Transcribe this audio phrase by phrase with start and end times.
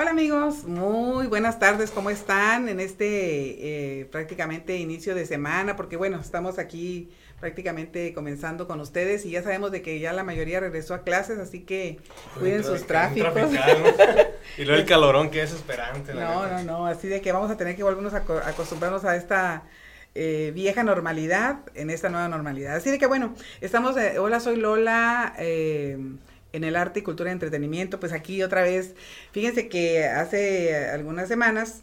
[0.00, 5.76] Hola amigos, muy buenas tardes, ¿cómo están en este eh, prácticamente inicio de semana?
[5.76, 10.24] Porque bueno, estamos aquí prácticamente comenzando con ustedes y ya sabemos de que ya la
[10.24, 11.98] mayoría regresó a clases, así que
[12.38, 13.34] cuiden sus tráficos.
[14.56, 16.14] y luego el calorón que es esperante.
[16.14, 19.64] no, no, no, así de que vamos a tener que volvernos a acostumbrarnos a esta
[20.14, 22.74] eh, vieja normalidad en esta nueva normalidad.
[22.74, 25.34] Así de que bueno, estamos, eh, hola, soy Lola.
[25.38, 25.98] Eh,
[26.52, 28.94] en el arte y cultura y entretenimiento, pues aquí otra vez,
[29.32, 31.82] fíjense que hace algunas semanas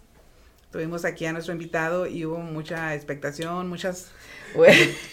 [0.71, 4.11] tuvimos aquí a nuestro invitado y hubo mucha expectación, muchas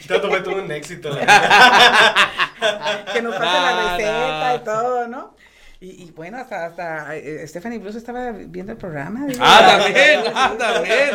[0.08, 1.10] Tanto fue todo un éxito.
[3.12, 5.34] que nos pase la receta y todo, ¿no?
[5.80, 9.26] Y, bueno, hasta, hasta eh, Stephanie Bruce estaba viendo el programa.
[9.38, 11.10] Ah, también, ah, también,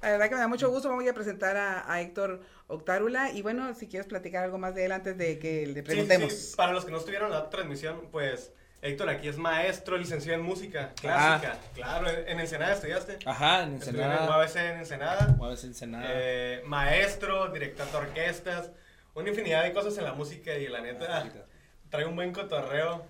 [0.00, 0.88] La verdad que me da mucho gusto.
[0.88, 3.30] Vamos a presentar a, Héctor Octárula.
[3.32, 6.54] Y bueno, si quieres platicar algo más de él antes de que le preguntemos.
[6.56, 10.44] Para los que no estuvieron en la transmisión, pues Héctor aquí es maestro, licenciado en
[10.44, 11.54] música clásica.
[11.54, 11.70] Ah.
[11.74, 13.18] Claro, en Ensenada estudiaste.
[13.24, 14.28] Ajá, en Ensenada.
[14.28, 15.36] UABC en Ensenada.
[15.38, 16.06] UABC en Ensenada.
[16.08, 18.70] Eh, maestro, director de orquestas,
[19.14, 21.24] una infinidad de cosas en la música y la neta
[21.90, 23.06] trae un buen cotorreo.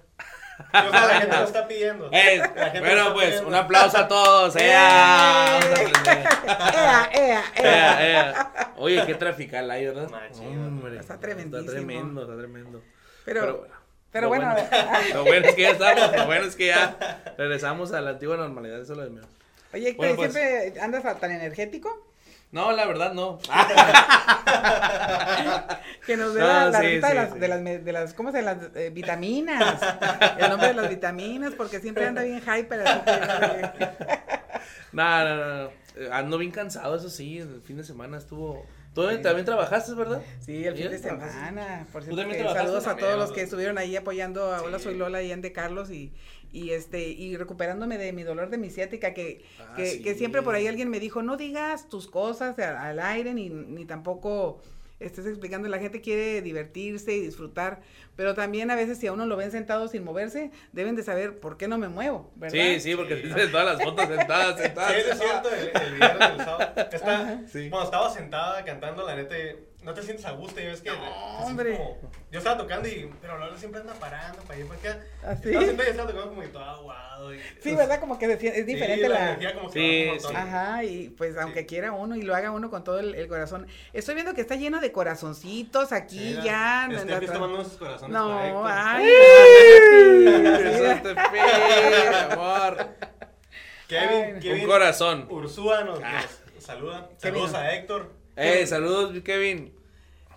[0.58, 2.08] O sea, la gente lo está pidiendo.
[2.12, 2.42] Eh,
[2.80, 4.56] bueno, pues un aplauso a todos.
[4.56, 5.60] ¡Ea!
[6.72, 8.52] ¡Ea, ea, ea!
[8.78, 10.10] Oye, qué trafical hay, ¿verdad?
[10.40, 11.58] Hombre, está tremendo.
[11.58, 12.82] Está tremendo, está tremendo.
[13.24, 13.76] Pero, Pero
[14.16, 14.54] pero bueno,
[15.14, 18.38] lo bueno es que ya estamos, lo bueno es que ya regresamos a la antigua
[18.38, 19.28] normalidad, eso es lo de menos.
[19.74, 22.10] Oye, pues, ¿siempre andas tan energético?
[22.50, 23.38] No, la verdad no.
[26.06, 28.88] que nos dé la, la de, las, de, las, de las, ¿cómo se las eh,
[28.88, 29.82] vitaminas?
[30.38, 32.88] El nombre de las vitaminas, porque siempre anda bien hyper.
[32.88, 33.02] Así
[34.92, 35.70] no, no, no,
[36.12, 38.64] ando bien cansado, eso sí, el fin de semana estuvo
[38.96, 40.22] Tú también trabajaste, ¿verdad?
[40.40, 41.86] Sí, el fin de semana.
[41.92, 45.34] Por cierto, saludos a todos los que estuvieron ahí apoyando a Hola Soy Lola y
[45.34, 46.14] de Carlos y,
[46.50, 50.54] y este y recuperándome de mi dolor de mi ciática que, ah, que, siempre por
[50.54, 54.62] ahí alguien me dijo, no digas tus cosas al, aire ni, ni tampoco
[54.98, 57.80] estés explicando, la gente quiere divertirse y disfrutar,
[58.16, 61.38] pero también a veces si a uno lo ven sentado sin moverse, deben de saber
[61.38, 62.58] por qué no me muevo, ¿verdad?
[62.58, 64.92] Sí, sí, porque tienes todas las fotos sentadas, sentadas.
[64.92, 66.72] Sí, es cierto, el, video del sábado.
[66.92, 69.34] Está, cuando estaba sentada cantando, la neta,
[69.86, 70.90] no te sientes a gusto y ves que.
[70.90, 71.78] No, hombre.
[72.32, 73.08] yo estaba tocando y.
[73.20, 75.04] Pero Lola siempre anda parando para allá para acá.
[75.22, 75.54] ¿Así?
[75.54, 77.32] Estaba y estaba tocando como que todo aguado.
[77.32, 78.00] Y, sí, ¿verdad?
[78.00, 79.36] Como que es diferente la.
[79.36, 79.54] la...
[79.54, 80.34] Como sí, sí.
[80.34, 83.68] Ajá, y pues aunque quiera uno y lo haga uno con todo el, corazón.
[83.92, 86.88] Estoy viendo que está lleno de corazoncitos aquí sí, ya.
[86.90, 89.06] Este, tomando unos corazones no, ay.
[90.64, 91.10] Eso
[92.32, 92.88] amor.
[93.86, 94.62] Kevin, Kevin.
[94.62, 95.26] Un corazón.
[95.30, 96.24] Ursúa nos, ah.
[96.58, 97.08] saluda.
[97.18, 98.25] Saludos a Héctor.
[98.36, 99.72] Eh, saludos, Kevin.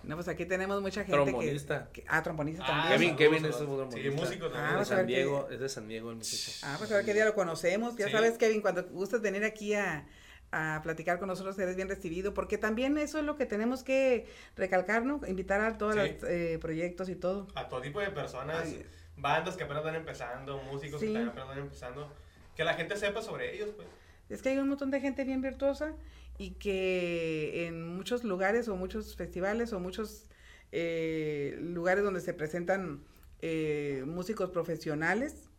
[0.02, 1.90] No, pues aquí tenemos mucha gente trombonista.
[1.92, 3.16] que, Ah, trombonista ah, también.
[3.16, 4.00] Kevin, Kevin es un trombonista.
[4.00, 4.74] Sí, músico también.
[4.74, 6.52] Ah, de San Diego, es de San Diego el músico.
[6.62, 7.96] Ah, pues a ver qué día lo conocemos.
[7.96, 10.06] Ya sabes, Kevin, cuando gustas venir aquí a,
[10.52, 14.26] a platicar con nosotros, eres bien recibido, porque también eso es lo que tenemos que
[14.56, 15.20] recalcar, ¿no?
[15.28, 17.46] Invitar a todos los eh, proyectos y todo.
[17.54, 18.68] A todo tipo de personas,
[19.16, 22.10] bandas que apenas van empezando, músicos que también apenas van empezando,
[22.56, 23.86] que la gente sepa sobre ellos, pues.
[24.30, 25.92] Es que hay un montón de gente bien virtuosa
[26.40, 30.24] y que en muchos lugares o muchos festivales o muchos
[30.72, 33.04] eh, lugares donde se presentan
[33.42, 35.50] eh, músicos profesionales,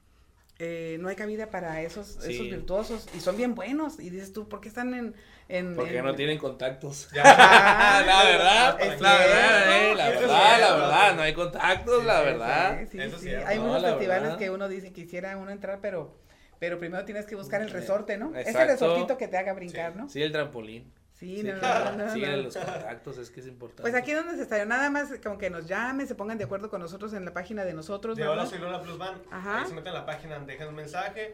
[0.58, 4.00] eh, no hay cabida para esos, esos virtuosos y son bien buenos.
[4.00, 5.14] Y dices tú, ¿por qué están en.
[5.50, 7.10] en Porque no tienen contactos.
[7.14, 12.88] la verdad, la verdad, la verdad, la verdad, no hay contactos, la verdad.
[12.92, 16.18] Sí, sí, hay muchos festivales que uno dice quisiera uno entrar, pero
[16.62, 18.36] pero primero tienes que buscar el resorte, ¿no?
[18.36, 20.08] Ese resortito que te haga brincar, ¿no?
[20.08, 20.94] Sí, el trampolín.
[21.12, 23.82] Sí, no, no, no, sí, los contactos, es que es importante.
[23.82, 26.70] Pues aquí donde se está, nada más como que nos llamen, se pongan de acuerdo
[26.70, 28.16] con nosotros en la página de nosotros.
[28.16, 29.24] De Hola, soy Lola Plus Band.
[29.32, 29.62] Ajá.
[29.62, 31.34] Ahí se meten en la página, dejan un mensaje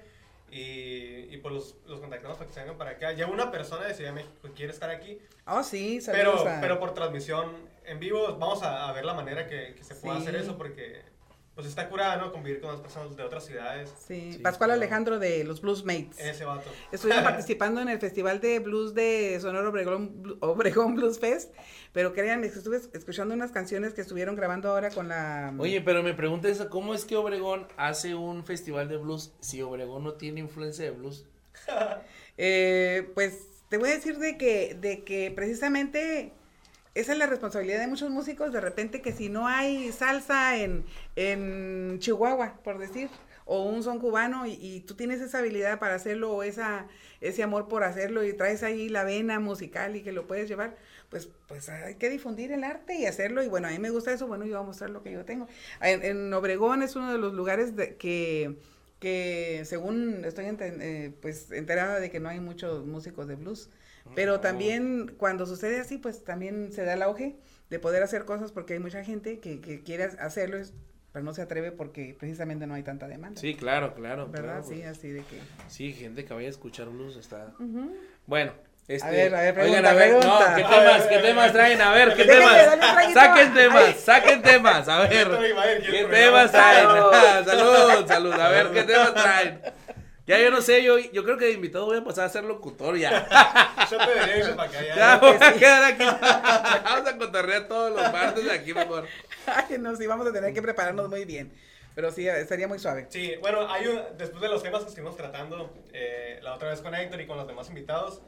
[0.49, 3.11] y, y pues los, los contactamos para que se vengan para acá.
[3.11, 5.19] Ya una persona de Ciudad de México quiere estar aquí.
[5.45, 7.51] Oh, sí, pero, pero por transmisión
[7.85, 11.02] en vivo, vamos a, a ver la manera que, que se pueda hacer eso porque
[11.57, 12.31] pues está curada, ¿no?
[12.31, 13.91] Convivir con las personas de otras ciudades.
[14.07, 16.19] Sí, Pascual Alejandro de los Blues Mates.
[16.19, 16.69] Ese vato.
[16.91, 21.51] Estuvieron participando en el Festival de Blues de Sonoro Obregón, Obregón Blues Fest,
[21.93, 25.51] pero créanme que estuve escuchando unas canciones que estuvieron grabando ahora con la...
[25.57, 29.59] Oye, pero me pregunta eso, ¿cómo es que Obregón hace un festival de blues si
[29.63, 31.25] Obregón no tiene influencia de blues?
[32.37, 36.33] eh, pues te voy a decir de que, de que precisamente
[36.95, 40.85] esa es la responsabilidad de muchos músicos, de repente que si no hay salsa en,
[41.16, 43.09] en Chihuahua, por decir,
[43.47, 46.85] o un son cubano y, tú tienes esa habilidad para hacerlo o esa,
[47.22, 50.75] ese amor por hacerlo y traes ahí la vena musical y que lo puedes llevar,
[51.09, 54.11] pues, pues hay que difundir el arte y hacerlo y bueno, a mí me gusta
[54.11, 55.47] eso, bueno, yo voy a mostrar lo que yo tengo.
[55.81, 58.57] En, Obregón es uno de los lugares de, que
[58.99, 63.69] que según estoy eh, pues enterada de que no hay muchos músicos de blues,
[64.15, 67.37] pero también cuando sucede así, pues también se da el auge
[67.69, 70.57] de poder hacer cosas porque hay mucha gente que, que quiere hacerlo,
[71.11, 73.39] pero no se atreve porque precisamente no hay tanta demanda.
[73.39, 74.27] Sí, claro, claro.
[74.27, 74.63] ¿Verdad?
[74.67, 75.39] Sí, así de que.
[75.67, 77.53] Sí, gente que vaya a escuchar blues está.
[78.25, 78.53] Bueno,
[78.87, 81.81] este, a ver, a ver, pregunta, oigan, a ver, no, ¿qué temas, qué temas traen?
[81.81, 83.13] A ver, ¿qué temas?
[83.13, 85.27] Saquen temas, saquen temas, a ver.
[85.81, 86.87] ¿Qué temas traen?
[87.45, 89.61] Salud, salud, a ver, ¿qué temas traen?
[90.28, 92.44] Ya yo no sé, yo, yo creo que de invitado voy a pasar a ser
[92.44, 93.26] locutor ya.
[93.90, 94.96] Yo te veré eso para acá ya.
[94.96, 96.03] Ya voy a quedar aquí.
[96.84, 99.08] Vamos a cotorrear todos los martes de aquí mejor.
[99.46, 101.53] Ay, no, sí, vamos a tener que prepararnos muy bien.
[101.96, 103.08] Pero sí, sería muy suave.
[103.09, 106.82] Sí, bueno, hay un, después de los temas que estuvimos tratando eh, la otra vez
[106.82, 108.22] con Héctor y con los demás invitados,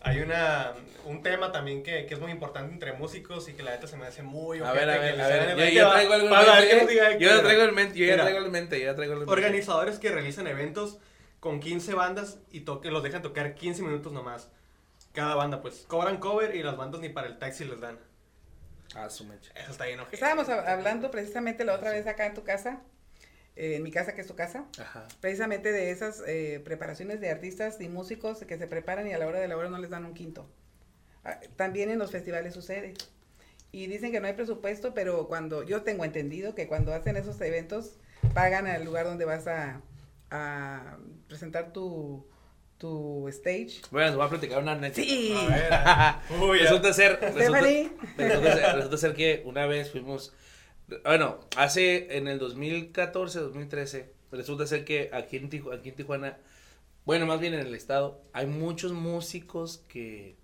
[0.00, 0.72] hay una,
[1.04, 3.96] un tema también que, que, es muy importante entre músicos y que la neta se
[3.96, 5.72] me hace muy A ver, a ver, a ver.
[5.72, 6.28] Yo, traigo algo.
[7.18, 9.32] Yo traigo en mente, yo ya traigo en mente, yo ya traigo en mente.
[9.32, 10.98] Organizadores que realizan eventos
[11.44, 14.48] con 15 bandas y toque, los dejan tocar 15 minutos nomás.
[15.12, 17.98] Cada banda, pues, cobran cover y las bandas ni para el taxi les dan.
[18.94, 19.52] Ah, su mecha.
[19.54, 20.16] Eso está bien ojete.
[20.16, 22.80] Estábamos hablando precisamente la otra vez acá en tu casa
[23.56, 24.64] eh, en mi casa, que es tu casa,
[25.20, 29.26] precisamente de esas eh, preparaciones de artistas y músicos que se preparan y a la
[29.26, 30.48] hora de la hora no les dan un quinto.
[31.24, 32.94] Ah, también en los festivales sucede.
[33.70, 37.38] Y dicen que no hay presupuesto, pero cuando yo tengo entendido que cuando hacen esos
[37.42, 37.98] eventos
[38.32, 39.82] pagan al lugar donde vas a,
[40.30, 40.96] a
[41.28, 42.26] presentar tu,
[42.78, 43.80] tu stage.
[43.90, 45.02] Bueno, les voy a platicar una anécdota.
[45.02, 45.34] Sí.
[46.60, 47.60] resulta, ser, resulta,
[48.16, 50.32] resulta, resulta, ser que una vez fuimos
[51.04, 56.38] bueno, hace en el 2014, 2013, resulta ser que aquí en, Tijuana, aquí en Tijuana,
[57.04, 60.36] bueno, más bien en el estado, hay muchos músicos que,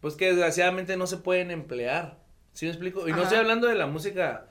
[0.00, 2.18] pues que desgraciadamente no se pueden emplear.
[2.54, 3.08] ¿Sí me explico?
[3.08, 4.48] Y no estoy hablando de la música,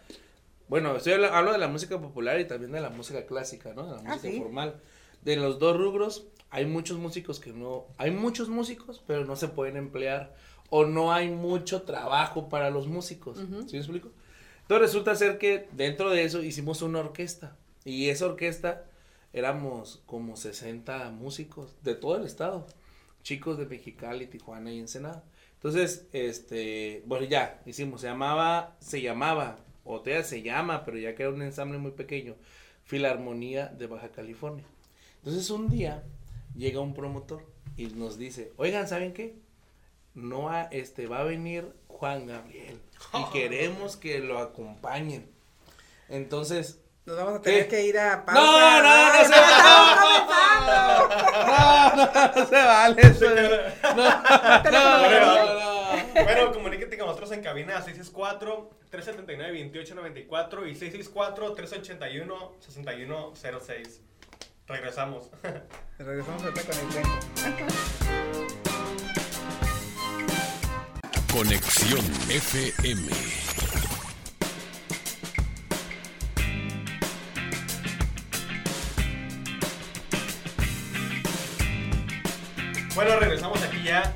[0.69, 3.85] bueno, estoy hablo de la música popular y también de la música clásica, ¿no?
[3.85, 4.81] De la ah, música formal.
[5.23, 9.47] De los dos rubros, hay muchos músicos que no, hay muchos músicos, pero no se
[9.47, 10.35] pueden emplear.
[10.69, 13.37] O no hay mucho trabajo para los músicos.
[13.37, 14.11] ¿Sí me explico?
[14.63, 17.55] Entonces resulta ser que dentro de eso hicimos una orquesta.
[17.85, 18.83] Y esa orquesta
[19.31, 22.67] éramos como 60 músicos de todo el estado.
[23.23, 25.23] Chicos de Mexicali, Tijuana y Ensenada.
[25.53, 29.57] Entonces, este, bueno, ya hicimos, se llamaba, se llamaba,
[29.87, 32.35] o todavía se llama, pero ya que era un ensamble muy pequeño,
[32.83, 34.65] Filarmonía de Baja California.
[35.17, 36.03] Entonces un día
[36.55, 37.43] llega un promotor
[37.75, 39.35] y nos dice, oigan, ¿saben qué?
[40.13, 42.79] No a, este, va a venir Juan Gabriel
[43.13, 45.29] y queremos que lo acompañen.
[46.09, 48.41] Entonces, nos vamos a tener que ir a pausa.
[48.41, 49.97] No, no, no, se vale.
[51.47, 53.25] No, no, no se vale eso.
[53.95, 55.56] No, no, no, Bueno, comuníquete con
[57.27, 64.01] nosotros en cabina 664 379 2894 y 664 381 6106.
[64.67, 65.29] Regresamos.
[65.97, 67.09] Regresamos ahorita con el cuento.
[71.33, 73.11] Conexión FM.
[82.95, 84.15] Bueno, regresamos aquí ya.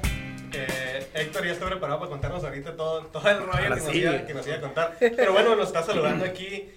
[1.41, 4.33] Héctor ya está preparado para contarnos ahorita todo, todo el rollo que nos, iba, que
[4.33, 4.95] nos, iba, a contar.
[4.99, 6.69] Pero bueno, nos está saludando aquí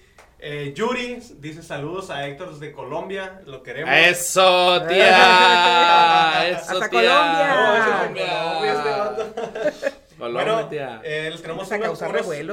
[0.47, 3.91] eh, Yuri dice saludos a Héctor desde Colombia, lo queremos.
[3.95, 6.49] Eso, tía.
[6.49, 8.03] Eso, Hasta tía.
[8.03, 9.15] Colombia.
[10.17, 12.01] Bueno, eh, les tenemos unos,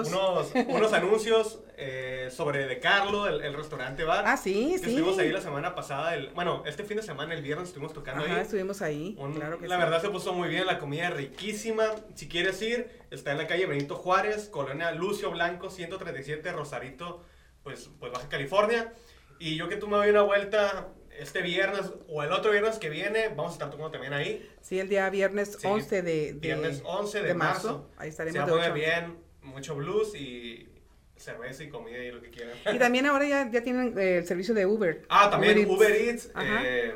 [0.09, 4.25] unos, unos, anuncios eh, sobre De Carlo, el, restaurante bar.
[4.27, 4.75] Ah, sí, sí.
[4.75, 8.25] Estuvimos ahí la semana pasada, el, bueno, este fin de semana, el viernes, estuvimos tocando
[8.25, 8.43] Ajá, ahí.
[8.43, 11.85] estuvimos ahí, claro que La verdad se puso muy bien, la comida riquísima.
[12.15, 17.25] Si quieres ir, está en la calle Benito Juárez, colonia Lucio Blanco, 137, Rosarito,
[17.63, 18.93] pues, pues Baja California.
[19.39, 20.89] Y yo que tú me doy una vuelta
[21.19, 24.49] este viernes o el otro viernes que viene, vamos a estar tocando también ahí.
[24.61, 27.91] Sí, el día viernes 11 de, Viernes 11 de, marzo.
[27.97, 28.49] Ahí estaremos.
[28.49, 30.69] Se va bien, mucho blues y
[31.17, 32.57] cerveza y comida y lo que quieran.
[32.73, 35.03] Y también ahora ya, ya tienen eh, el servicio de Uber.
[35.09, 36.31] Ah, también Uber Eats.
[36.41, 36.95] eh,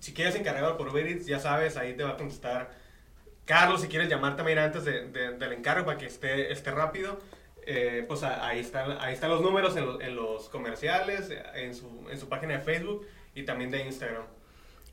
[0.00, 2.70] si quieres encargar por Uber Eats, ya sabes, ahí te va a contestar
[3.44, 7.18] Carlos, si quieres llamar también antes de, del encargo para que esté, esté rápido.
[7.64, 12.18] Eh, pues ahí están, ahí están los números en, en los comerciales, en su, en
[12.18, 14.24] su página de Facebook y también de Instagram.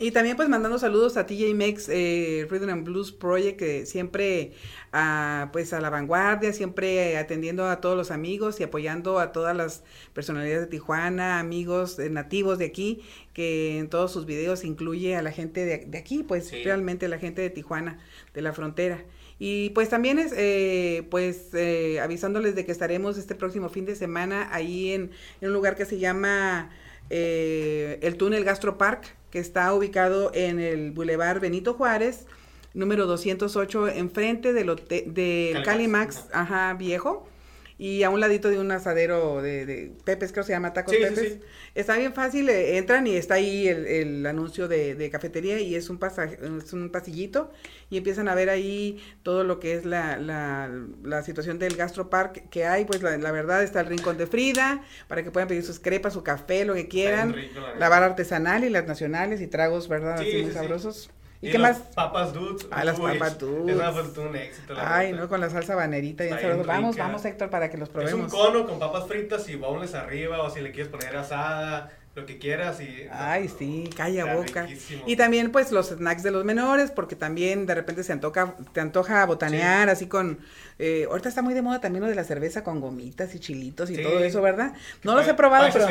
[0.01, 4.53] Y también pues mandando saludos a TJ Mex, eh, Rhythm and Blues Project, que siempre
[4.93, 9.57] ah, pues a la vanguardia, siempre atendiendo a todos los amigos y apoyando a todas
[9.57, 13.01] las personalidades de Tijuana, amigos eh, nativos de aquí,
[13.33, 17.41] que en todos sus videos incluye a la gente de, aquí, pues realmente la gente
[17.41, 17.99] de Tijuana,
[18.33, 19.03] de la frontera.
[19.37, 23.97] Y pues también es, eh, pues eh, avisándoles de que estaremos este próximo fin de
[23.97, 26.69] semana ahí en, en un lugar que se llama
[27.09, 32.25] eh, el túnel Gastropark, que está ubicado en el Boulevard Benito Juárez,
[32.73, 34.75] número 208, enfrente del,
[35.07, 37.27] del Calimax, ajá, viejo
[37.79, 40.93] y a un ladito de un asadero de, de Pepes, creo que se llama Tacos
[40.93, 41.37] Pepes.
[41.75, 45.97] Está bien fácil, eh, entran y está ahí el, anuncio de, cafetería y es un,
[45.97, 47.51] pasaje, es un pasillito
[47.89, 50.69] y empiezan a ver ahí todo lo que es la, la,
[51.03, 55.23] la situación del gastropark que hay, pues la, verdad está el rincón de Frida, para
[55.23, 57.33] que puedan pedir sus crepas, su café, lo que quieran,
[57.77, 60.15] la, barra artesanal y las nacionales y tragos, ¿verdad?
[60.15, 61.11] Así muy sabrosos.
[61.41, 61.77] ¿Y, qué más?
[61.95, 62.67] Papas dudes.
[62.69, 63.77] Ah, las papas dudes.
[63.77, 64.73] Eso un éxito.
[64.77, 66.31] Ay, no, con la salsa banerita y
[66.65, 68.27] Vamos, vamos, Héctor, para que los probemos.
[68.27, 71.91] Es un cono con papas fritas y boneless arriba, o si le quieres poner asada,
[72.15, 73.07] lo que quieras y...
[73.11, 74.67] Ay, sí, calla boca.
[75.05, 78.81] Y también, pues, los snacks de los menores, porque también de repente se antoja, te
[78.81, 80.39] antoja botanear así con
[80.81, 83.91] eh, ahorita está muy de moda también lo de la cerveza con gomitas y chilitos
[83.91, 84.73] y todo eso, ¿verdad?
[85.03, 85.85] No los he probado, pero...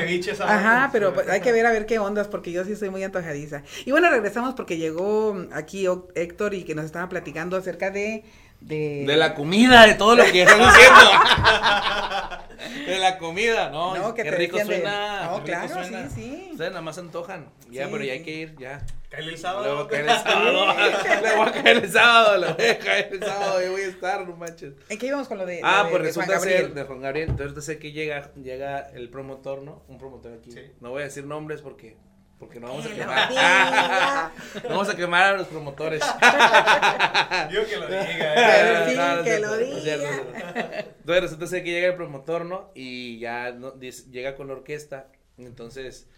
[0.44, 3.04] ajá, pero pues, hay que ver a ver qué ondas, porque yo sí soy muy
[3.04, 3.62] antojadiza.
[3.84, 8.25] Y bueno, regresamos porque llegó aquí Héctor y que nos estaba platicando acerca de...
[8.60, 9.04] De...
[9.06, 11.00] de la comida, de todo lo que están diciendo.
[12.86, 15.26] de la comida, ¿no, no qué rico suena.
[15.26, 16.48] No, claro, sí, sí.
[16.52, 17.50] Ustedes nada más antojan.
[17.70, 18.84] Ya, pero ya hay que ir, ya.
[19.10, 19.64] Cae el sábado.
[19.64, 20.66] Luego cae el sábado.
[21.22, 23.62] Le voy a caer el sábado, le voy a caer el sábado.
[23.62, 24.74] Yo voy a estar, no manches.
[24.88, 25.60] ¿En qué íbamos con lo de.
[25.62, 27.30] Ah, pues resulta ser de Juan Gabriel.
[27.30, 29.82] Entonces sé que llega, llega el promotor, ¿no?
[29.88, 30.50] Un promotor aquí.
[30.80, 31.96] No voy a decir nombres porque
[32.38, 34.33] porque no vamos a quemar.
[34.62, 36.00] no vamos a quemar a los promotores.
[37.50, 38.35] Yo que lo diga.
[38.35, 38.87] Eh.
[38.88, 40.85] Sí, que lo diga.
[41.00, 42.71] Entonces resulta ser que llega el promotor, ¿no?
[42.75, 45.11] Y ya no, llega con la orquesta.
[45.37, 46.09] Entonces,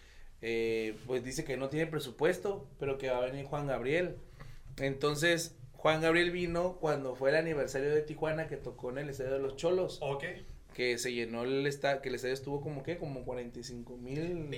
[0.42, 4.16] eh, pues dice que no tiene presupuesto, pero que va a venir Juan Gabriel.
[4.76, 9.32] Entonces, Juan Gabriel vino cuando fue el aniversario de Tijuana que tocó en el Estadio
[9.32, 9.98] de los Cholos.
[10.02, 10.24] Ok
[10.74, 14.48] que se llenó el estadio, que el estadio estuvo como que, como 45 mil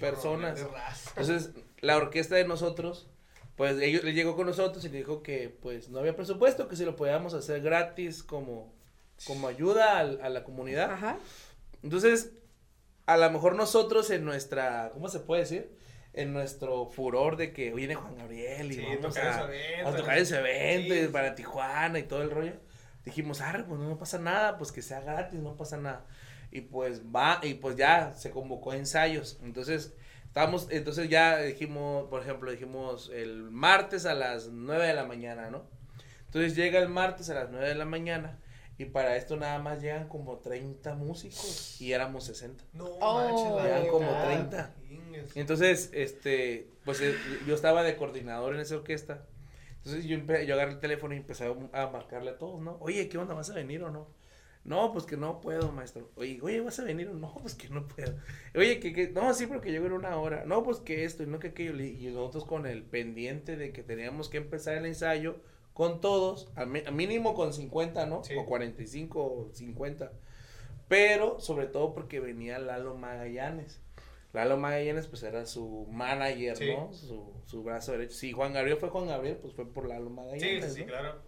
[0.00, 0.64] personas.
[1.08, 3.08] Entonces, la orquesta de nosotros,
[3.56, 6.76] pues ellos le llegó con nosotros y le dijo que pues no había presupuesto, que
[6.76, 8.72] si lo podíamos hacer gratis como,
[9.26, 11.18] como ayuda a, la comunidad.
[11.82, 12.32] Entonces,
[13.06, 15.76] a lo mejor nosotros en nuestra, ¿cómo se puede decir?
[16.14, 19.48] En nuestro furor de que viene Juan Gabriel y vamos a,
[19.84, 22.52] a, tocar ese evento para Tijuana y todo el rollo
[23.04, 26.04] dijimos, ah, pues no pasa nada, pues que sea gratis, no pasa nada.
[26.50, 29.38] Y pues va, y pues ya se convocó ensayos.
[29.42, 29.94] Entonces,
[30.26, 35.50] estábamos, entonces ya dijimos, por ejemplo, dijimos el martes a las 9 de la mañana,
[35.50, 35.64] ¿no?
[36.26, 38.38] Entonces llega el martes a las 9 de la mañana
[38.78, 42.64] y para esto nada más llegan como 30 músicos y éramos 60.
[42.72, 44.74] No, oh, llegan como 30.
[45.34, 47.14] Entonces, este, pues eh,
[47.46, 49.26] yo estaba de coordinador en esa orquesta
[49.84, 52.76] entonces yo, yo agarré el teléfono y empecé a, marcarle a todos, ¿no?
[52.80, 53.34] Oye, ¿qué onda?
[53.34, 54.06] ¿Vas a venir o no?
[54.64, 56.08] No, pues que no puedo, maestro.
[56.14, 57.34] Oye, oye, ¿vas a venir o no?
[57.42, 58.14] Pues que no puedo.
[58.54, 60.44] Oye, que, que, no, sí, porque llego en una hora.
[60.46, 61.74] No, pues que esto y no que aquello.
[61.82, 65.40] Y nosotros con el pendiente de que teníamos que empezar el ensayo
[65.74, 68.22] con todos, a, mínimo con 50, ¿no?
[68.38, 70.12] O 45 o 50.
[70.86, 73.80] Pero sobre todo porque venía Lalo Magallanes.
[74.32, 76.92] Lalo Magallanes, pues era su manager, ¿no?
[76.92, 78.14] Su, su, brazo derecho.
[78.14, 80.72] Si Juan Gabriel fue Juan Gabriel, pues fue por Lalo Magallanes.
[80.72, 81.20] Sí, sí, claro.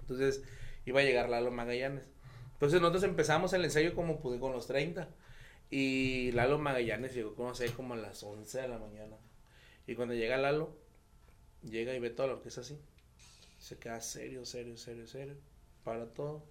[0.00, 0.42] Entonces,
[0.84, 2.04] iba a llegar Lalo Magallanes.
[2.54, 5.08] Entonces, nosotros empezamos el ensayo como pude con los 30.
[5.70, 9.16] Y Lalo Magallanes llegó, como sé, como a las 11 de la mañana.
[9.86, 10.76] Y cuando llega Lalo,
[11.62, 12.76] llega y ve todo lo que es así.
[13.58, 15.36] Se queda serio, serio, serio, serio.
[15.84, 16.44] Para todo.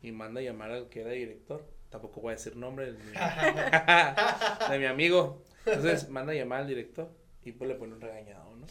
[0.00, 2.92] Y manda a llamar al que era director tampoco voy a decir nombre
[4.70, 5.42] de mi, amigo.
[5.64, 7.10] Entonces manda a llamar al director
[7.44, 8.66] y pues le pone un regañado, ¿no?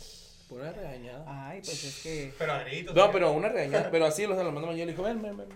[0.49, 1.25] Pone una regañada.
[1.27, 2.33] Ay, pues es que.
[2.37, 3.89] Pero a No, pero una regañada.
[3.89, 5.49] Pero así lo, lo mandó mañana y le dijo, ven, ven, ven.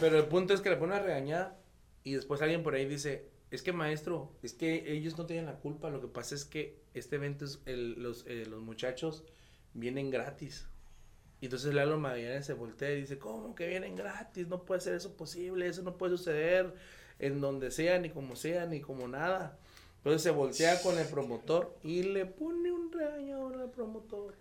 [0.00, 1.58] pero el punto es que le pone una regañada
[2.04, 5.56] y después alguien por ahí dice, es que maestro, es que ellos no tienen la
[5.56, 5.90] culpa.
[5.90, 9.24] Lo que pasa es que este evento, es el, los, eh, los muchachos
[9.72, 10.68] vienen gratis.
[11.44, 14.48] Y entonces Lalo Magallanes se voltea y dice, ¿cómo que vienen gratis?
[14.48, 16.72] No puede ser eso posible, eso no puede suceder
[17.18, 19.58] en donde sea, ni como sea, ni como nada.
[19.98, 24.36] Entonces se voltea con el promotor y le pone un regañador al promotor.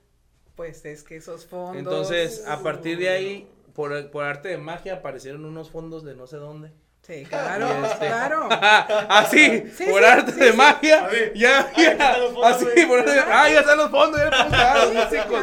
[0.56, 1.76] Pues es que esos fondos.
[1.76, 6.26] Entonces, a partir de ahí, por, por arte de magia, aparecieron unos fondos de no
[6.26, 6.72] sé dónde.
[7.06, 8.48] Sí, claro, este, claro.
[9.10, 11.10] así, por arte de magia.
[11.36, 15.42] Ya, ya, así, por arte de Ah, ya están los fondos, ya los músicos.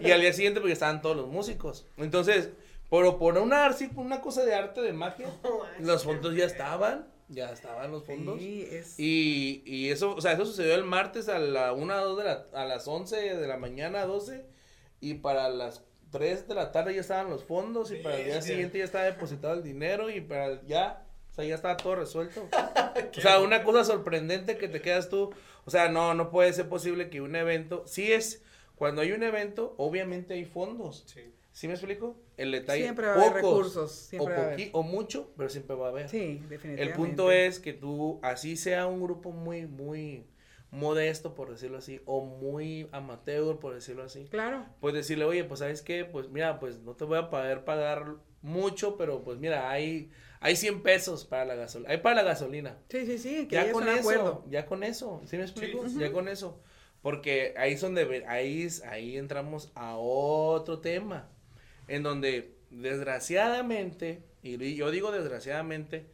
[0.00, 1.86] Y al día siguiente, porque estaban todos los músicos.
[1.96, 2.50] Entonces,
[2.88, 5.28] por, por una, una cosa de arte de magia,
[5.80, 7.08] los fondos ya estaban.
[7.28, 8.40] Ya estaban los fondos.
[8.40, 8.98] Sí, es...
[8.98, 12.46] y, y eso, o sea, eso sucedió el martes a la 1, 2 de la,
[12.54, 14.44] a las 11 de la mañana, 12.
[15.00, 18.42] Y para las 3 de la tarde ya estaban los fondos y para el día
[18.42, 22.48] siguiente ya estaba depositado el dinero y para ya O sea, ya estaba todo resuelto.
[23.16, 25.30] o sea, una cosa sorprendente que te quedas tú.
[25.64, 28.42] O sea, no, no puede ser posible que un evento, sí es,
[28.74, 31.04] cuando hay un evento, obviamente hay fondos.
[31.06, 31.32] Sí.
[31.52, 32.16] ¿Sí me explico?
[32.36, 32.84] El detalle.
[32.84, 33.92] Siempre va a haber recursos.
[33.92, 36.08] Siempre o, va o mucho, pero siempre va a haber.
[36.08, 36.82] Sí, definitivamente.
[36.82, 40.26] El punto es que tú, así sea un grupo muy, muy
[40.70, 44.26] modesto, por decirlo así, o muy amateur, por decirlo así.
[44.26, 44.66] Claro.
[44.80, 48.16] Pues decirle, oye, pues sabes qué, pues mira, pues no te voy a poder pagar
[48.42, 50.10] mucho, pero pues mira, hay,
[50.40, 52.78] hay 100 pesos para la gasolina, hay para la gasolina.
[52.88, 55.84] Sí, sí, sí, que ya con eso, ya con eso, ¿sí me explico?
[55.86, 56.60] Ya con eso.
[57.02, 61.30] Porque ahí es donde, ahí, ahí entramos a otro tema
[61.88, 66.06] en donde desgraciadamente, y yo digo desgraciadamente,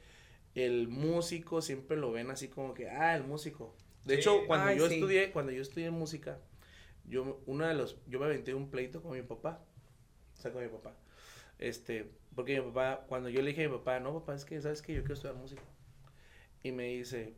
[0.54, 3.75] el músico siempre lo ven así como que, ah, el músico.
[4.06, 6.38] De hecho, cuando yo estudié, cuando yo estudié música,
[7.04, 9.60] yo, una de los, yo me aventé un pleito con mi papá,
[10.36, 10.94] o sea, con mi papá,
[11.58, 14.60] este, porque mi papá, cuando yo le dije a mi papá, no, papá, es que,
[14.60, 15.62] ¿sabes que Yo quiero estudiar música.
[16.62, 17.34] Y me dice,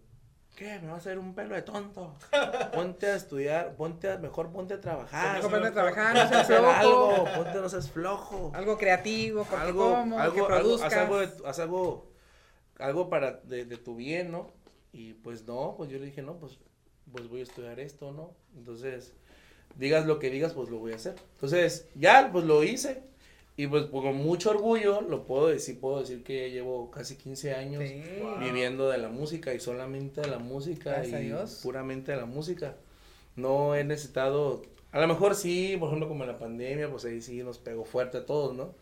[0.58, 0.80] ¿Qué?
[0.80, 2.16] ¿Me vas a hacer un pelo de tonto?
[2.74, 5.36] Ponte a estudiar, ponte a, mejor ponte a trabajar.
[5.36, 6.70] Mejor ponte a trabajar, no seas flojo.
[6.72, 8.52] Algo, ponte, no seas flojo.
[8.54, 10.92] Algo creativo, algo, algo, que produzcas.
[10.94, 12.10] Algo, haz algo,
[12.78, 14.50] algo, para, de, de, tu bien, ¿no?
[14.98, 16.58] Y pues no, pues yo le dije, no, pues,
[17.12, 18.32] pues voy a estudiar esto, ¿no?
[18.56, 19.12] Entonces,
[19.76, 21.14] digas lo que digas, pues lo voy a hacer.
[21.34, 23.04] Entonces, ya, pues lo hice.
[23.56, 27.82] Y pues con mucho orgullo lo puedo decir, puedo decir que llevo casi 15 años
[28.40, 32.76] viviendo de la música y solamente de la música y puramente de la música.
[33.34, 34.62] No he necesitado,
[34.92, 37.84] a lo mejor sí, por ejemplo como en la pandemia, pues ahí sí nos pegó
[37.84, 38.74] fuerte a todos, ¿no?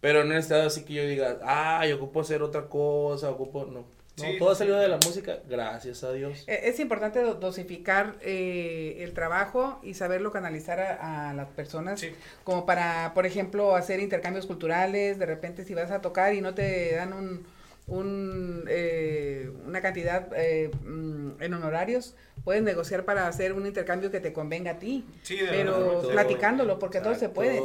[0.00, 3.64] Pero no he necesitado así que yo diga, ah, yo ocupo hacer otra cosa, ocupo,
[3.64, 3.84] no.
[4.18, 6.44] No, todo ha salido de la música, gracias a Dios.
[6.46, 12.04] E, es importante dosificar eh, el trabajo y saberlo canalizar a, las personas,
[12.44, 16.54] como para, por ejemplo, hacer intercambios culturales, de repente si vas a tocar y no
[16.54, 17.46] te dan un,
[17.86, 22.14] un eh, una cantidad eh, mm, en honorarios,
[22.44, 27.14] puedes negociar para hacer un intercambio que te convenga a ti, pero platicándolo, porque todo
[27.14, 27.60] se puede.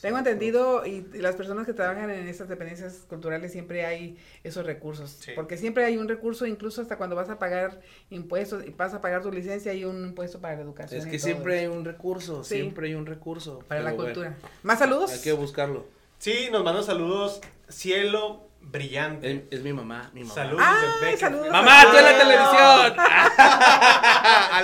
[0.00, 5.18] Tengo entendido, y, las personas que trabajan en estas dependencias culturales siempre hay esos recursos,
[5.34, 9.00] porque siempre hay un recurso, incluso hasta cuando vas a pagar impuestos y vas a
[9.00, 11.00] pagar tu licencia, hay un impuesto para la educación.
[11.00, 13.58] Es que siempre hay un recurso, siempre hay un recurso.
[13.66, 14.36] Para la cultura.
[14.62, 15.10] ¿Más saludos?
[15.10, 15.86] Hay que buscarlo.
[16.18, 17.40] Sí, nos mandan saludos.
[17.68, 19.46] Cielo brillante.
[19.50, 20.34] Es, mi mamá, mi mamá.
[20.34, 20.64] Saludos,
[21.02, 22.96] Ay, saludos Mamá, tú en la televisión.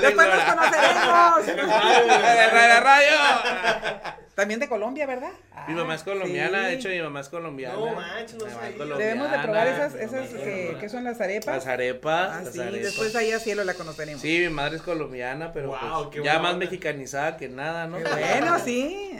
[0.03, 1.47] Después nos conoceremos.
[1.47, 4.14] de radio.
[4.35, 5.31] También de Colombia, ¿verdad?
[5.69, 7.77] mi mamá es ah, colombiana, de hecho mi mamá es colombiana.
[7.77, 8.95] No manches, no sé.
[8.99, 11.55] Debemos de probar esas, esas que, son las arepas.
[11.55, 12.31] Las arepas.
[12.33, 14.21] Ah, sí, después ahí a cielo la conoceremos.
[14.21, 15.77] Sí, mi madre es colombiana, pero
[16.11, 17.99] pues, ya más mexicanizada que nada, ¿no?
[17.99, 19.11] bueno, sí.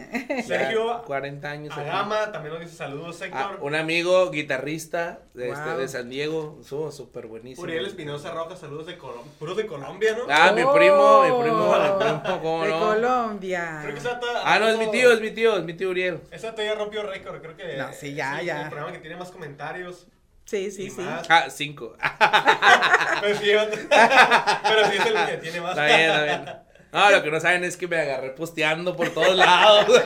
[0.47, 1.03] Sergio.
[1.05, 1.77] 40 años.
[1.77, 3.41] Agama, también nos dice saludos, Héctor.
[3.41, 7.65] Ah, un amigo guitarrista de, este, de San Diego, estuvo súper buenísimo.
[7.65, 10.25] Uriel Espinosa Rojas, saludos de Colombia, puros de Colombia, ¿no?
[10.29, 13.79] Ah, mi primo, mi primo, mi primo, ¿cómo de Colombia.
[13.83, 16.21] Creo que está Ah, no, es mi tío, es mi tío, es mi tío Uriel.
[16.31, 17.77] Esa todavía rompió récord, creo que.
[17.77, 18.63] No, sí, ya, ya.
[18.63, 20.07] El programa que tiene más comentarios.
[20.45, 21.07] Sí, sí, sí.
[21.29, 21.97] Ah, cinco.
[23.21, 23.51] pero, sí,
[23.89, 25.71] pero sí es el que tiene más.
[25.71, 26.65] Está bien, está bien.
[26.95, 30.01] No, lo que no saben es que me agarré posteando por todos lados.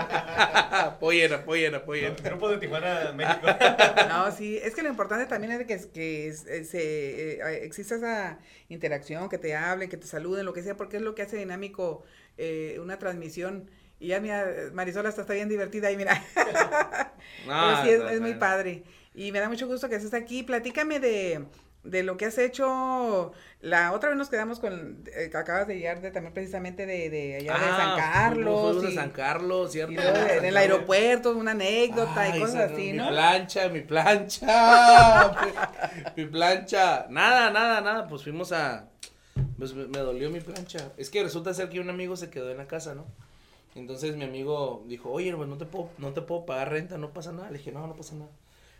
[0.70, 2.16] apoyen, apoyen, apoyen.
[2.16, 3.46] Grupo de Tijuana, México.
[4.08, 8.38] no, sí, es que lo importante también es que, que eh, se, eh, exista esa
[8.70, 11.36] interacción, que te hablen, que te saluden, lo que sea, porque es lo que hace
[11.36, 12.04] dinámico
[12.38, 13.70] eh, una transmisión.
[14.00, 16.22] Y ya, mira, Marisol hasta está bien divertida ahí, mira.
[17.46, 18.82] No, sí, es, muy padre.
[19.14, 20.42] Y me da mucho gusto que estés aquí.
[20.42, 21.46] Platícame de,
[21.82, 23.32] de lo que has hecho.
[23.60, 27.36] La otra vez nos quedamos con, eh, acabas de llegar de, también precisamente de, de
[27.36, 28.82] allá de San ah, Carlos.
[28.82, 29.94] de San Carlos, ¿cierto?
[29.94, 33.04] Y en el aeropuerto, una anécdota y cosas así, ¿no?
[33.04, 35.36] Mi plancha, mi plancha,
[36.16, 37.06] mi, plancha.
[37.08, 38.88] Nada, nada, nada, pues fuimos a,
[39.58, 40.92] pues me, me, dolió mi plancha.
[40.96, 43.06] Es que resulta ser que un amigo se quedó en la casa, ¿no?
[43.78, 47.12] Entonces mi amigo dijo, oye, pues no te puedo, no te puedo pagar renta, no
[47.12, 47.50] pasa nada.
[47.50, 48.30] Le dije, no, no pasa nada.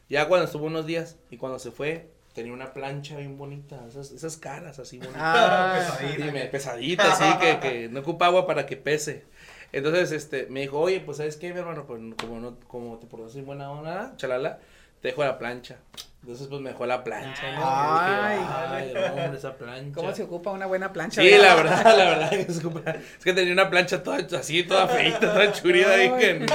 [0.09, 4.11] Ya cuando estuvo unos días y cuando se fue, tenía una plancha bien bonita, esas,
[4.11, 5.23] esas caras así bonitas.
[5.23, 6.51] Ah, pesadita.
[6.51, 9.25] pesadita, así, que, que no ocupa agua para que pese.
[9.73, 11.87] Entonces, este, me dijo, oye, pues, ¿sabes qué, mi hermano?
[11.87, 14.61] Pues, como no, como te portas buena onda, chalala,
[15.01, 15.79] te dejo la plancha.
[16.21, 17.63] Entonces, pues me dejó la plancha, ¿no?
[17.65, 19.95] Ay, ay, hombre, esa plancha.
[19.95, 21.23] ¿Cómo se ocupa una buena plancha?
[21.23, 22.31] Sí, la verdad, la verdad.
[22.31, 22.91] Que se ocupa.
[22.91, 26.11] Es que tenía una plancha toda así, toda feita, toda churida ahí.
[26.19, 26.47] Que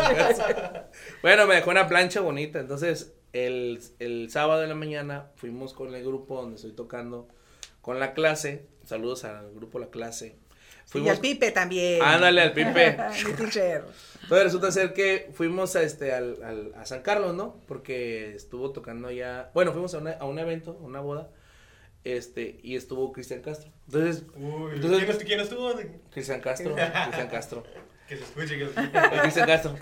[1.22, 2.60] bueno, me dejó una plancha bonita.
[2.60, 7.30] Entonces, el, el sábado de la mañana fuimos con el grupo donde estoy tocando
[7.82, 8.68] con la clase.
[8.84, 10.38] Saludos al grupo La Clase.
[10.94, 12.02] Y al Pipe también.
[12.02, 12.98] Ándale, al Pipe.
[13.26, 13.84] Mi teacher.
[14.24, 17.60] Entonces resulta ser que fuimos a este al, al, a San Carlos, ¿no?
[17.68, 21.30] Porque estuvo tocando ya, bueno, fuimos a, una, a un evento, a una boda,
[22.06, 23.70] este, y estuvo Cristian Castro.
[23.88, 25.74] Entonces, Uy, entonces ¿quién, ¿quién estuvo?
[26.12, 27.64] Cristian Castro, Cristian Castro.
[28.08, 29.00] Que se escuche, que se escuche.
[29.22, 29.76] Cristian Castro.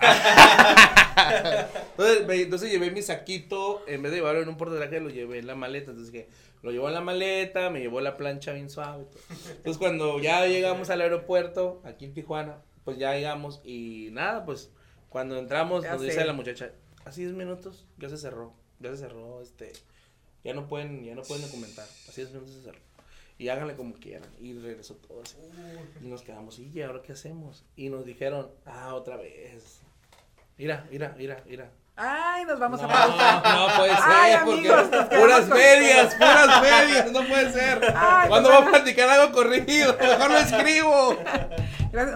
[1.96, 5.38] entonces, me- entonces llevé mi saquito, en vez de llevarlo en un portatraje, lo llevé
[5.38, 5.90] en la maleta.
[5.90, 6.28] Entonces que
[6.62, 9.04] lo llevó en la maleta, me llevó la plancha bien suave.
[9.04, 9.20] todo.
[9.56, 14.70] Entonces cuando ya llegamos al aeropuerto, aquí en Tijuana, pues ya llegamos y nada, pues
[15.08, 16.08] cuando entramos Ya nos sé.
[16.08, 16.72] dice la muchacha,
[17.04, 19.72] así 10 minutos, ya se cerró, ya se cerró, este,
[20.44, 22.78] ya no pueden, ya no pueden documentar, así 10 minutos se cerró.
[23.38, 24.30] Y háganle como quieran.
[24.40, 25.36] Y regresó todo así.
[26.00, 27.64] Y nos quedamos, ¿y ahora qué hacemos?
[27.74, 29.80] Y nos dijeron, ah, otra vez.
[30.58, 31.72] Mira, mira, mira, mira.
[31.96, 33.42] Ay, nos vamos No, a pausa.
[33.54, 37.94] no puede ser, Ay, porque amigos, puras medias, puras medias, no puede ser.
[37.94, 39.96] Ay, ¿Cuándo pues, va a platicar algo corrido?
[40.00, 41.18] Mejor lo escribo.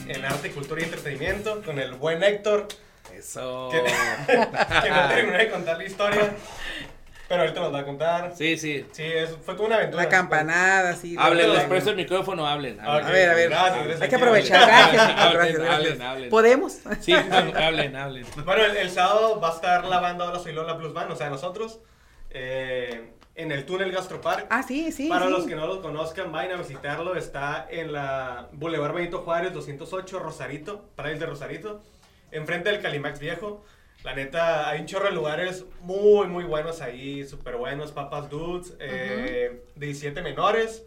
[0.11, 2.67] en Arte, Cultura y Entretenimiento con el buen Héctor,
[3.15, 3.69] Eso.
[3.71, 3.81] que,
[4.83, 6.31] que no terminó de contar la historia,
[7.27, 8.33] pero ahorita nos va a contar.
[8.37, 8.85] Sí, sí.
[8.91, 10.03] Sí, es- fue toda una aventura.
[10.03, 11.15] La campanada, sí.
[11.17, 12.79] Hablen, les presto el micrófono, hablen.
[12.81, 13.49] A ver, a ver.
[13.49, 14.01] Gracias, gracias.
[14.01, 14.67] Hay que aprovechar.
[14.67, 15.75] Gracias, Hablen, gracias, gracias.
[15.75, 16.29] hablen, hablen.
[16.29, 16.79] ¿Podemos?
[16.99, 18.25] Sí, hablen, hablen.
[18.43, 21.15] Bueno, el, el sábado va a estar la banda Hola Soy Lola Plus Band, o
[21.15, 21.79] sea, nosotros,
[22.31, 24.47] eh, en el túnel Gastropark.
[24.49, 25.07] Ah, sí, sí.
[25.07, 25.31] Para sí.
[25.31, 27.15] los que no lo conozcan, vayan a visitarlo.
[27.15, 31.81] Está en la Boulevard Benito Juárez 208, Rosarito, para de Rosarito,
[32.31, 33.63] enfrente del Calimax Viejo.
[34.03, 37.91] La neta, hay un chorro de lugares muy, muy buenos ahí, súper buenos.
[37.91, 40.85] Papas Dudes, eh, 17 menores,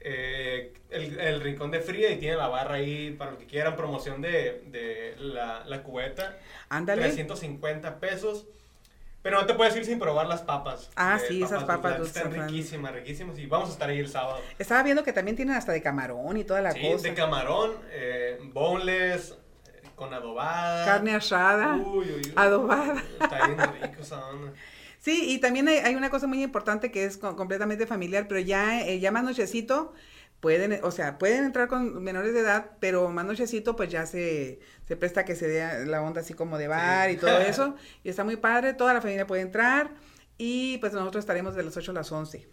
[0.00, 3.76] eh, el, el Rincón de Fría y tiene la barra ahí para los que quieran.
[3.76, 6.38] Promoción de, de la, la cubeta,
[6.70, 7.02] Ándale.
[7.02, 8.46] 350 pesos.
[9.28, 10.88] Pero no te puedes ir sin probar las papas.
[10.96, 12.16] Ah, sí, esas papas dulces.
[12.16, 13.38] Están riquísimas, riquísimas.
[13.38, 14.40] Y vamos a estar ahí el sábado.
[14.58, 17.08] Estaba viendo que también tienen hasta de camarón y toda la Sí, cosa.
[17.08, 19.32] de camarón, eh, boneless,
[19.66, 20.86] eh, con adobada.
[20.86, 21.74] Carne asada.
[21.76, 22.32] Uy, uy, uy.
[22.36, 23.02] adobada.
[23.20, 24.52] Está bien rico esa onda.
[25.00, 28.40] Sí, y también hay, hay una cosa muy importante que es co- completamente familiar, pero
[28.40, 29.92] ya, eh, ya más nochecito
[30.40, 34.60] pueden, o sea, pueden entrar con menores de edad, pero más nochecito pues ya se,
[34.86, 37.14] se presta que se dé la onda así como de bar Sí.
[37.14, 37.74] y todo eso,
[38.04, 39.90] y está muy padre, toda la familia puede entrar,
[40.36, 42.46] y pues nosotros estaremos de las 8 a las 11,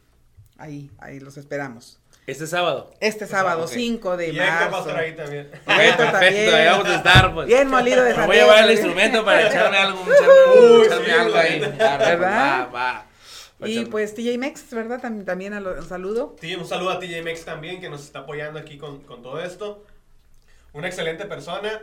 [0.58, 2.00] ahí, ahí los esperamos.
[2.28, 2.92] Este sábado.
[3.02, 3.70] Este sábado ok.
[3.72, 4.90] 5 de Y Héctor va a marzo.
[4.90, 5.52] estar ahí también.
[5.68, 7.46] Héctor perfecto, ahí vamos a estar, pues.
[7.46, 11.06] Bien molido de Me voy a llevar el instrumento para echarme algo, echarme, Uy, echarme
[11.06, 11.60] sí, algo ahí.
[11.60, 12.20] ¿Verdad?
[12.20, 13.06] Va, va.
[13.64, 15.02] Y pues TJ Mex, ¿verdad?
[15.02, 16.36] Tam- También a lo- un saludo.
[16.60, 19.84] Un saludo a TJ Mex también, que nos está apoyando aquí con, con todo esto.
[20.74, 21.82] Una excelente persona.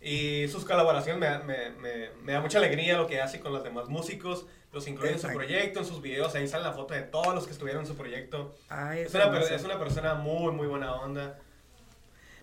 [0.00, 3.62] Y sus colaboraciones me, me, me, me da mucha alegría lo que hace con los
[3.62, 4.46] demás músicos.
[4.72, 6.34] Los incluye en su proyecto, en sus videos.
[6.34, 8.54] Ahí sale la foto de todos los que estuvieron en su proyecto.
[8.70, 11.38] Ay, Es es una, es una persona muy, muy buena onda.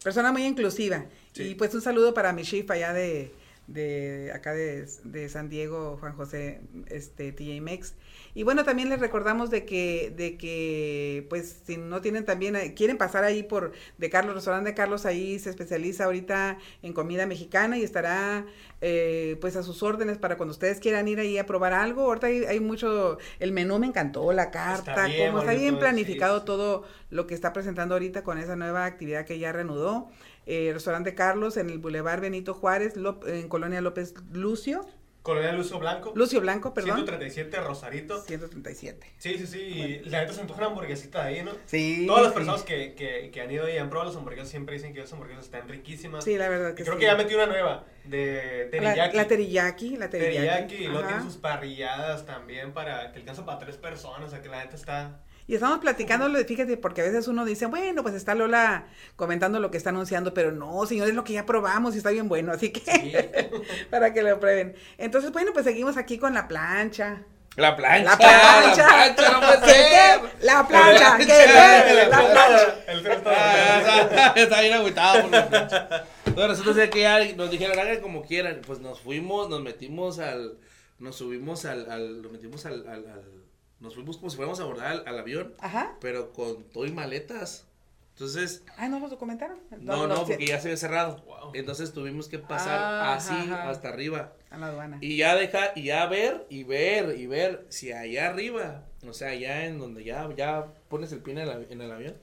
[0.04, 1.06] Persona muy inclusiva.
[1.34, 1.44] Sí.
[1.44, 3.34] Y pues un saludo para mi chief allá de,
[3.68, 7.94] de acá de, de San Diego, Juan José, este, TJ Mex.
[8.38, 12.76] Y bueno, también les recordamos de que, de que, pues, si no tienen también, eh,
[12.76, 17.26] quieren pasar ahí por, de Carlos, restaurante de Carlos, ahí se especializa ahorita en comida
[17.26, 18.46] mexicana y estará,
[18.80, 22.04] eh, pues, a sus órdenes para cuando ustedes quieran ir ahí a probar algo.
[22.04, 25.80] Ahorita hay, hay mucho, el menú me encantó, la carta, bien como está bien sí,
[25.80, 30.10] planificado todo lo que está presentando ahorita con esa nueva actividad que ya reanudó.
[30.46, 34.86] Eh, restaurante Carlos en el Boulevard Benito Juárez, Lop- en Colonia López Lucio.
[35.28, 36.14] Coronel Lucio Blanco.
[36.16, 36.96] Lucio Blanco, perdón.
[36.96, 38.22] 137 Rosarito.
[38.22, 39.14] 137.
[39.18, 39.60] Sí, sí, sí.
[39.60, 41.52] Y la neta se antoja una hamburguesita de ahí, ¿no?
[41.66, 42.06] Sí.
[42.08, 44.94] Todas las personas que, que, que han ido y han probado las hamburguesas siempre dicen
[44.94, 46.24] que las hamburguesas están riquísimas.
[46.24, 47.02] Sí, la verdad que y creo sí.
[47.02, 49.18] que ya metí una nueva de teriyaki.
[49.18, 50.38] La, la teriyaki, la teriyaki.
[50.38, 50.76] Teriyaki.
[50.76, 54.28] Y luego tiene sus parrilladas también para que alcanza para tres personas.
[54.28, 55.20] O sea, que la neta está...
[55.48, 59.72] Y estamos platicando, fíjate, porque a veces uno dice, bueno, pues está Lola comentando lo
[59.72, 62.70] que está anunciando, pero no, señores, lo que ya probamos y está bien bueno, así
[62.72, 63.52] que
[63.90, 64.76] para que lo prueben.
[64.98, 67.24] Entonces, bueno, pues seguimos aquí con la plancha.
[67.56, 68.12] La plancha.
[68.12, 68.76] La plancha.
[68.78, 69.90] La plancha, no puede ¿Qué, ser.
[69.90, 70.46] qué?
[70.46, 71.18] La plancha.
[71.18, 71.86] ¿Qué, plancha.
[71.88, 72.08] qué?
[72.10, 72.76] La plancha.
[72.88, 76.04] El tren Ah, está, está bien agüitado por la plancha.
[76.26, 78.62] Entonces resulta ser que ya nos dijeron, hagan como quieran.
[78.68, 80.58] Pues nos fuimos, nos metimos al,
[81.00, 83.47] nos subimos al, al nos metimos al, al, al-
[83.80, 85.96] nos fuimos como si fuéramos a abordar al, al avión, Ajá.
[86.02, 87.66] pero con todo y maletas.
[88.14, 89.60] Entonces, Ay, ¿no nos documentaron?
[89.80, 91.22] no, no, porque ya se había cerrado.
[91.28, 91.52] Wow.
[91.54, 93.70] Entonces tuvimos que pasar Ah, así ajá.
[93.70, 94.34] hasta arriba.
[94.50, 94.98] A la aduana.
[95.02, 99.30] Y ya deja, y ya ver, y ver, y ver si allá arriba, o sea,
[99.30, 102.16] allá en donde ya, ya pones el pie en el, en el avión,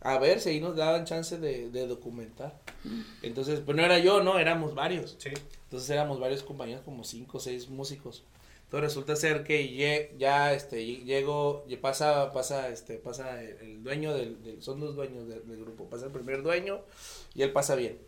[0.00, 2.58] a ver si ahí nos daban chance de, de documentar.
[3.22, 5.16] Entonces, pues no era yo, no, éramos varios.
[5.18, 5.30] Sí.
[5.64, 8.24] Entonces éramos varios compañeros, como cinco o seis músicos.
[8.64, 9.74] Entonces resulta ser que
[10.18, 14.96] ya este lle- llego, pasa, pasa, este, pasa el, el dueño del, del- son dos
[14.96, 16.80] dueños del, del grupo, pasa el primer dueño
[17.34, 17.98] y él pasa bien.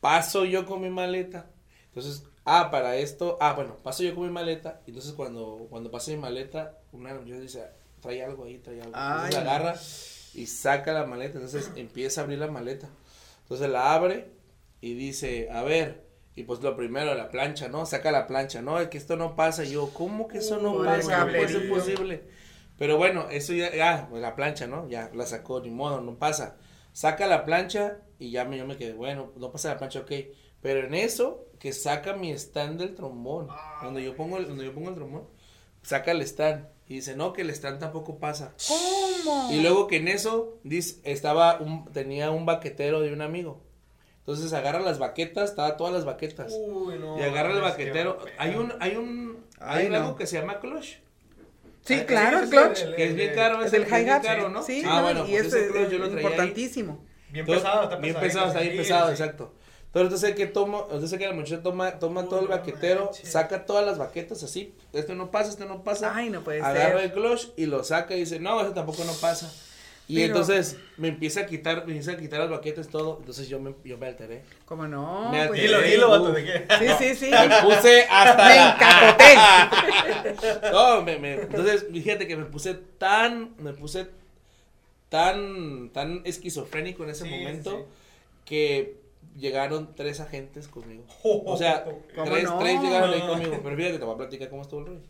[0.00, 1.46] Paso yo con mi maleta.
[1.86, 4.82] Entonces, ah, para esto, ah, bueno, paso yo con mi maleta.
[4.86, 7.62] Entonces cuando, cuando pasa mi maleta, una yo dice,
[8.00, 8.94] trae algo ahí, trae algo.
[8.96, 9.40] Entonces Ay.
[9.40, 9.74] agarra
[10.34, 11.38] y saca la maleta.
[11.38, 12.90] Entonces empieza a abrir la maleta.
[13.42, 14.26] Entonces la abre
[14.82, 16.04] y dice, a ver,
[16.36, 17.86] y pues lo primero, la plancha, ¿no?
[17.86, 18.80] Saca la plancha, ¿no?
[18.80, 19.64] Es que esto no pasa.
[19.64, 21.24] Y yo, ¿cómo que eso no Uy, pasa?
[21.24, 22.24] No puede ser posible.
[22.76, 24.88] Pero bueno, eso ya, ya, pues la plancha, ¿no?
[24.88, 26.56] Ya la sacó, ni modo, no pasa.
[26.92, 30.12] Saca la plancha y ya me, yo me quedé, bueno, no pasa la plancha, ok.
[30.60, 33.48] Pero en eso, que saca mi stand del trombón,
[33.82, 35.28] donde yo pongo el, donde yo pongo el trombón,
[35.82, 36.66] saca el stand.
[36.88, 38.54] Y dice, no, que el stand tampoco pasa.
[38.68, 39.52] ¿Cómo?
[39.52, 43.62] Y luego que en eso dice, estaba un, tenía un baquetero de un amigo.
[44.26, 46.52] Entonces agarra las baquetas, estaba todas las baquetas.
[46.58, 47.18] Uy, no.
[47.18, 48.18] y agarra el baquetero.
[48.38, 49.96] Hay un, hay un, Ay, hay no.
[49.96, 50.96] algo que se llama clutch.
[51.84, 52.80] Sí, Ah, claro, el clutch.
[52.80, 54.62] el- Que es bien caro, Es el caro, ¿no?
[54.62, 56.24] Sí, ah, no, bueno, y pues eso es, clutch yo lo traía ahí.
[56.32, 57.04] importantísimo.
[57.28, 58.26] Bien pesado, está Bien pesado.
[58.26, 59.12] pesado, está bien Sí, pesado, sí.
[59.12, 59.52] exacto.
[59.94, 63.66] Entonces, entonces que tomo, entonces que la muchacha toma, toma Uy, todo el baquetero, saca
[63.66, 66.12] todas las baquetas así, esto no pasa, esto no pasa.
[66.16, 67.04] Ay, no puede agarra ser.
[67.04, 69.52] el clutch y lo saca y dice, no, eso tampoco no pasa.
[70.06, 73.48] Y Pero- entonces me empieza a quitar, me empieza a quitar las baquetas todo, entonces
[73.48, 74.42] yo me, yo me alteré.
[74.66, 75.30] ¿Cómo no?
[75.32, 75.94] Me Pues, Dilo, alteré.
[75.94, 76.66] dilo, vato, ¿de qué?
[76.78, 77.30] Sí, sí, sí.
[77.48, 80.70] Me puse hasta Me la- encapoté.
[80.72, 84.06] No, me, me- entonces fíjate que me puse tan, me puse
[85.08, 87.84] tan, tan esquizofrénico en ese Sí, momento sí.
[88.44, 88.96] que
[89.38, 91.04] llegaron tres agentes conmigo.
[91.22, 92.58] O sea, ¿Cómo tres, no?
[92.58, 93.60] tres llegaron ahí conmigo.
[93.62, 95.00] Pero fíjate, te voy a platicar cómo estuvo el rollo.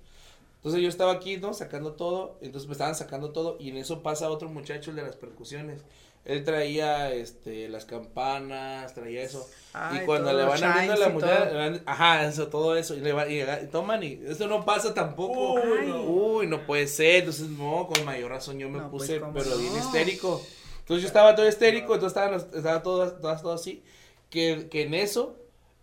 [0.65, 1.53] Entonces yo estaba aquí, ¿no?
[1.53, 2.39] Sacando todo.
[2.41, 3.59] Entonces me estaban sacando todo.
[3.61, 5.83] Y en eso pasa otro muchacho, el de las percusiones.
[6.25, 9.47] Él traía, este, las campanas, traía eso.
[9.75, 12.95] Ay, y cuando le van abriendo la van- ajá, eso, todo eso.
[12.95, 15.53] Y, le va- y, y toman y esto no pasa tampoco.
[15.53, 16.03] Uy, no.
[16.03, 17.17] Uy, no puede ser.
[17.17, 19.57] Entonces, no, con mayor razón yo me No, pues, puse, ¿cómo pero no?
[19.59, 20.41] bien histérico.
[20.79, 23.83] Entonces yo estaba todo histérico, entonces estaban, los- estaba todo, todo, todo así.
[24.31, 25.37] Que, que en eso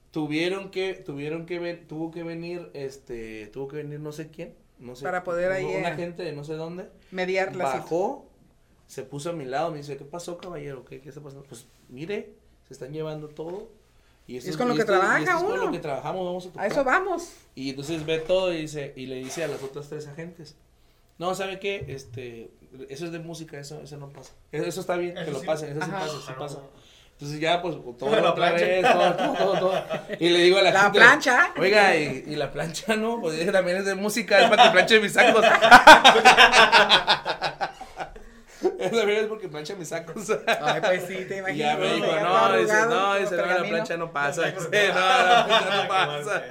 [0.10, 4.56] tuvieron que, tuvieron que ven, tuvo que venir, este, tuvo que venir no sé quién,
[4.82, 5.04] no sé.
[5.04, 6.90] Para poder ahí, Una eh, gente de no sé dónde.
[7.12, 8.26] Mediar la Bajó,
[8.88, 10.84] se puso a mi lado, me dice, ¿qué pasó, caballero?
[10.84, 11.46] ¿Qué, qué está pasando?
[11.48, 12.34] Pues, mire,
[12.68, 13.70] se están llevando todo.
[14.28, 15.66] Y esto Es con lo que esto- trabaja esto es con uno.
[15.66, 17.30] lo que trabajamos, vamos a eso vamos.
[17.56, 20.56] Y entonces ve todo y dice, y le dice a las otras tres agentes,
[21.18, 21.86] no, ¿sabe qué?
[21.88, 22.52] Este,
[22.90, 24.34] eso es de música, eso, eso no pasa.
[24.52, 26.60] Eso, eso está bien, que lo pasen, eso sí pasa, sí pasa.
[27.22, 28.66] Entonces ya, pues, todo La plancha.
[28.66, 29.84] vez, todo, todo, todo, todo.
[30.20, 31.52] Y le digo a la, La gente, plancha.
[31.56, 33.22] Oiga, y, y la plancha, ¿no?
[33.22, 35.46] Pues ella también es de música, es para que planche mis sacos.
[38.80, 40.32] Esa también es porque plancha mis sacos.
[40.62, 41.58] Ay, pues sí, te Y imagino.
[41.64, 44.46] ya me dijo, no, dice, no, dice, no, la plancha no pasa.
[44.46, 46.44] Dice, no, la plancha no pasa.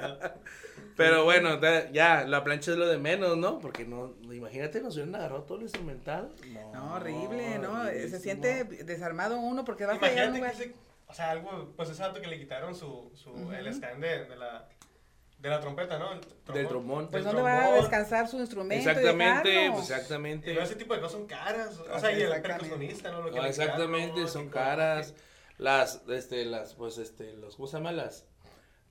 [0.95, 1.59] Pero bueno,
[1.91, 3.59] ya, la plancha es lo de menos, ¿no?
[3.59, 6.33] Porque no, imagínate, nos hubieran agarrado todo el instrumental.
[6.47, 7.85] No, No, horrible, ¿no?
[7.85, 10.75] Se siente desarmado uno porque va a fallar un Imagínate que ese,
[11.07, 14.35] o sea, algo, pues ese dato que le quitaron su, su, el stand de, de
[14.35, 14.67] la,
[15.39, 16.13] de la trompeta, ¿no?
[16.13, 16.21] El
[16.53, 17.09] Del trombón.
[17.09, 17.79] Pues ¿dónde va a trombón.
[17.81, 18.83] descansar su instrumento?
[18.85, 20.47] y Exactamente, pues, Y exactamente.
[20.53, 21.79] luego ese tipo de cosas son caras.
[21.79, 23.21] O Ajá, sea, y el percusionista, ¿no?
[23.23, 24.27] Lo que No, le quitaron, exactamente, ¿no?
[24.27, 25.13] son Que- caras.
[25.57, 27.91] Las, este, las, pues, este, los, ¿cómo se llama?
[27.91, 28.25] Las,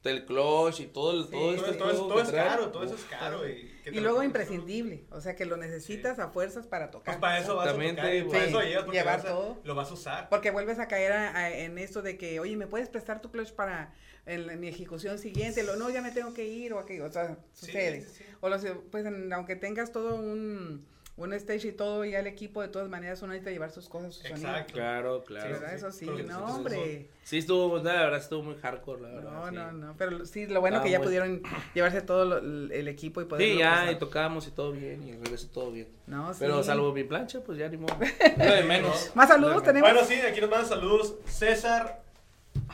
[0.03, 3.05] del clutch y todo, el, todo, este todo, todo, todo es caro, todo eso es
[3.05, 3.47] caro.
[3.47, 7.15] Y, y luego imprescindible, o sea que lo necesitas a fuerzas para tocar.
[7.15, 9.61] Pues para eso vas a tocar, y para eso llevas porque llevar todo.
[9.63, 10.29] lo vas a usar.
[10.31, 11.13] Porque vuelves a caer
[11.55, 13.93] en esto de que, oye, ¿me puedes prestar tu clutch para
[14.25, 15.63] en, mi ejecución siguiente?
[15.63, 18.07] Lo, no, ya me tengo que ir o aquello, o sea, sucede.
[18.41, 20.87] o los, pues aunque tengas todo un
[21.25, 24.15] un stage y todo, y al equipo, de todas maneras, uno necesita llevar sus cosas,
[24.15, 24.75] sus Exacto.
[24.75, 25.67] Claro, claro.
[25.67, 27.09] Eso sí, no, hombre.
[27.23, 29.31] Sí, estuvo, la verdad, estuvo muy hardcore, la verdad.
[29.31, 31.43] No, no, no, pero sí, lo bueno que ya pudieron
[31.75, 33.47] llevarse todo el equipo y poder.
[33.47, 35.89] Sí, ya, y tocábamos y todo bien, y regresó todo bien.
[36.07, 36.41] No, sí.
[36.41, 37.97] Pero salvo mi plancha, pues ya ni modo.
[38.37, 39.13] No de menos.
[39.15, 39.91] Más saludos tenemos.
[39.91, 41.17] Bueno, sí, aquí nos mandan saludos.
[41.27, 42.03] César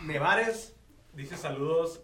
[0.04, 0.74] Nevares
[1.14, 2.02] dice saludos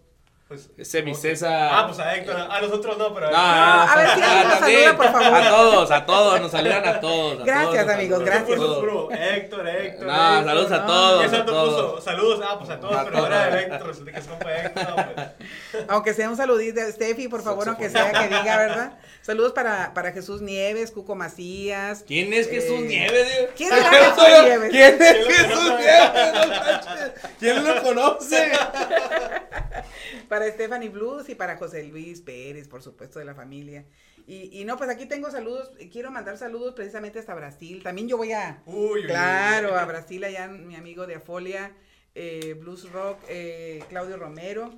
[0.53, 1.69] pues, Semi César.
[1.71, 2.35] Ah, pues a Héctor.
[2.35, 3.31] A nosotros no, pero.
[3.31, 5.41] No, a ver si nos saluda, por favor.
[5.41, 7.43] A todos, a todos, nos saludan a todos.
[7.43, 8.59] gracias, amigos, gracias.
[8.59, 10.07] Héctor, Héctor.
[10.07, 11.33] No, saludos a todos.
[11.33, 12.03] A todos.
[12.03, 14.85] Saludos, ah, pues a todos, pero ahora de Héctor, resulta que es compa Héctor.
[15.13, 15.85] Pues.
[15.87, 18.97] Aunque sea un saludito de Steffi, por favor, aunque sea que diga, ¿verdad?
[19.21, 22.03] Saludos para, para Jesús Nieves, Cuco Macías.
[22.05, 23.49] ¿Quién es Jesús eh, Nieves?
[23.55, 24.69] ¿Quién es Jesús Nieves?
[24.69, 27.13] ¿Quién es Jesús Nieves?
[27.39, 28.51] ¿Quién lo conoce?
[30.29, 33.85] para Stephanie Blues y para José Luis Pérez, por supuesto, de la familia.
[34.25, 37.83] Y, y no, pues aquí tengo saludos, quiero mandar saludos precisamente hasta Brasil.
[37.83, 41.75] También yo voy a, uy, claro, a Brasil, allá mi amigo de Afolia,
[42.15, 44.73] eh, Blues Rock, eh, Claudio Romero.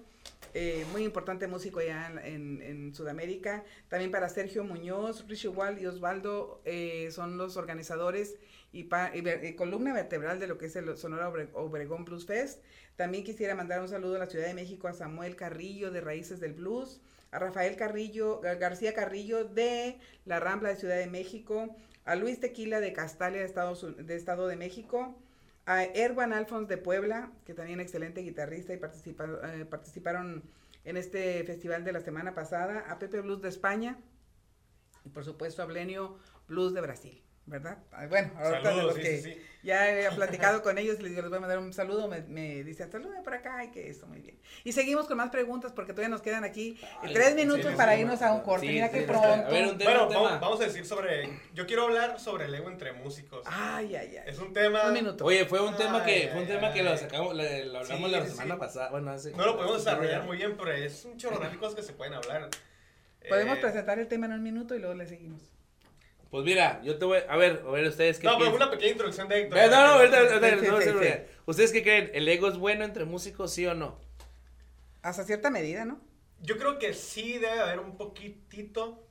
[0.57, 3.65] Eh, muy importante músico allá en, en, Sudamérica.
[3.89, 8.37] También para Sergio Muñoz, Richie Wall y Osvaldo eh, son los organizadores
[8.71, 12.63] y, y, columna vertebral de lo que es el Sonora Obregón Blues Fest.
[12.95, 16.39] También quisiera mandar un saludo a la Ciudad de México a Samuel Carrillo de Raíces
[16.39, 22.15] del Blues, a Rafael Carrillo, García Carrillo de La Rambla de Ciudad de México, a
[22.15, 25.19] Luis Tequila de Castalia de, Estados, de Estado de México,
[25.65, 30.43] a Erwan Alfons de Puebla, que también excelente guitarrista y eh, participaron
[30.84, 33.97] en este festival de la semana pasada, a Pepe Blues de España
[35.04, 37.21] y por supuesto a Blenio Blues de Brasil.
[37.45, 37.77] ¿Verdad?
[38.10, 41.73] Bueno, ahorita de que ya he platicado con ellos, les, les voy a mandar un
[41.73, 44.39] saludo, me, me dicen, saludos por acá, y que esto, muy bien.
[44.63, 46.79] Y seguimos con más preguntas porque todavía nos quedan aquí
[47.13, 49.47] tres minutos para irnos a un corte, mira qué pronto.
[49.47, 52.69] A ver, un tema, bueno, Vamos, a decir sobre, yo quiero hablar sobre el ego
[52.69, 53.41] entre músicos.
[53.45, 54.23] Ay, ay, ay.
[54.27, 54.88] Es un tema.
[54.88, 55.25] Un minuto.
[55.25, 58.58] Oye, fue un tema que, fue un tema que lo sacamos, lo hablamos la semana
[58.58, 59.31] pasada, bueno, hace.
[59.31, 62.13] No lo podemos desarrollar muy bien, pero es un chorro de cosas que se pueden
[62.13, 62.49] hablar.
[63.27, 65.54] Podemos eh, presentar el tema en un minuto y luego le seguimos.
[66.29, 68.91] Pues mira, yo te voy a ver, a ver ustedes qué No, pero una pequeña
[68.91, 69.57] introducción de Héctor.
[69.57, 70.99] no, no, ahorita, no,
[71.45, 72.11] ¿Ustedes qué creen?
[72.13, 73.99] ¿El ego es bueno entre músicos, sí o no?
[75.01, 76.01] Hasta cierta medida, ¿no?
[76.41, 79.07] Yo creo que sí debe haber un poquitito,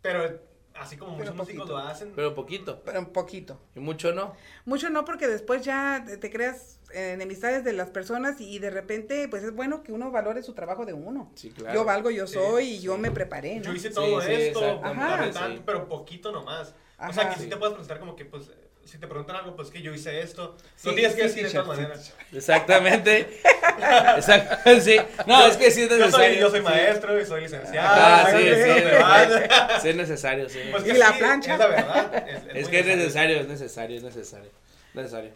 [0.00, 0.40] pero
[0.74, 2.12] Así como muchos músicos lo hacen.
[2.14, 2.82] Pero poquito.
[2.84, 3.60] Pero un poquito.
[3.74, 4.34] ¿Y mucho no?
[4.64, 9.42] Mucho no, porque después ya te creas enemistades de las personas y de repente, pues
[9.42, 11.30] es bueno que uno valore su trabajo de uno.
[11.34, 11.74] Sí, claro.
[11.74, 13.64] Yo valgo, yo soy y yo me preparé, ¿no?
[13.64, 14.80] Yo hice todo esto,
[15.64, 16.74] pero poquito nomás.
[16.98, 18.50] O sea, que sí te puedes presentar como que, pues,
[18.84, 20.56] si te preguntan algo, pues que yo hice esto.
[20.84, 22.12] no tienes que decir de todas maneras.
[22.32, 23.40] Exactamente.
[24.16, 24.96] Exacto, sí.
[25.26, 26.40] No, es que sí es necesario.
[26.40, 27.88] Yo soy, maestro y soy licenciado.
[27.90, 29.80] Ah, sí, sí.
[29.82, 30.60] Sí, es necesario, sí.
[30.70, 31.54] Pues y la plancha.
[31.54, 32.28] Es la verdad.
[32.54, 34.50] Es, que es necesario, es necesario, es necesario.
[34.94, 35.30] Necesario.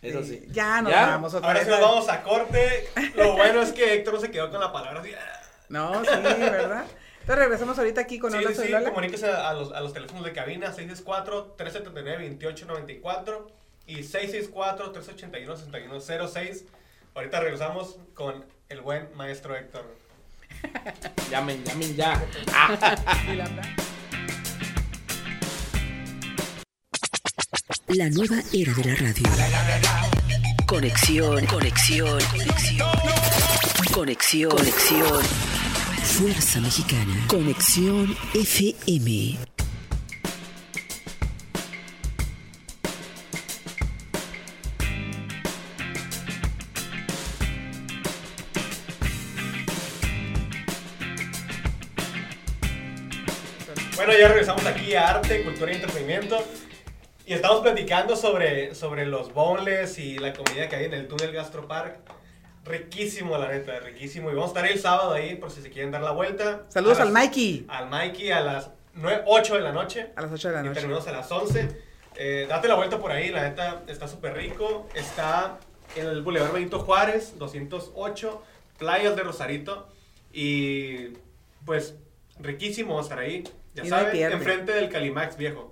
[0.00, 0.46] Eso sí.
[0.50, 2.88] Ya nos vamos otra Ahora sí nos vamos a corte.
[3.14, 5.12] Lo bueno es que Héctor no se quedó con la palabra así.
[5.68, 6.84] No, sí, ¿verdad?
[7.22, 10.32] Entonces regresamos ahorita aquí con sí, Hola sí, comuníquese a los, a los teléfonos de
[10.32, 13.46] cabina 664-379-2894
[13.86, 16.64] y 664-381-6106.
[17.14, 19.84] Ahorita regresamos con el buen maestro Héctor.
[21.30, 22.20] llamen, llamen ya.
[27.88, 29.22] La nueva era de la radio.
[30.66, 32.90] Conexión, conexión, conexión.
[33.92, 35.51] Conexión, conexión.
[36.12, 37.24] Fuerza Mexicana.
[37.26, 39.38] Conexión FM.
[53.96, 56.44] Bueno, ya regresamos aquí a Arte, Cultura y Entretenimiento.
[57.24, 61.32] Y estamos platicando sobre, sobre los boneless y la comida que hay en el túnel
[61.32, 62.21] Gastropark.
[62.64, 64.30] Riquísimo, la neta, riquísimo.
[64.30, 66.62] Y vamos a estar el sábado ahí por si se quieren dar la vuelta.
[66.68, 67.66] Saludos al Mikey.
[67.68, 70.10] Al Mikey a las 9, 8 de la noche.
[70.14, 70.72] A las 8 de la noche.
[70.72, 71.68] Y terminamos a las 11.
[72.14, 74.88] Eh, date la vuelta por ahí, la neta está súper rico.
[74.94, 75.58] Está
[75.96, 78.42] en el Boulevard Benito Juárez, 208,
[78.78, 79.88] Playas de Rosarito.
[80.32, 81.08] Y
[81.64, 81.96] pues
[82.38, 83.44] riquísimo estar ahí.
[83.74, 85.71] Ya sabes, enfrente del Calimax viejo.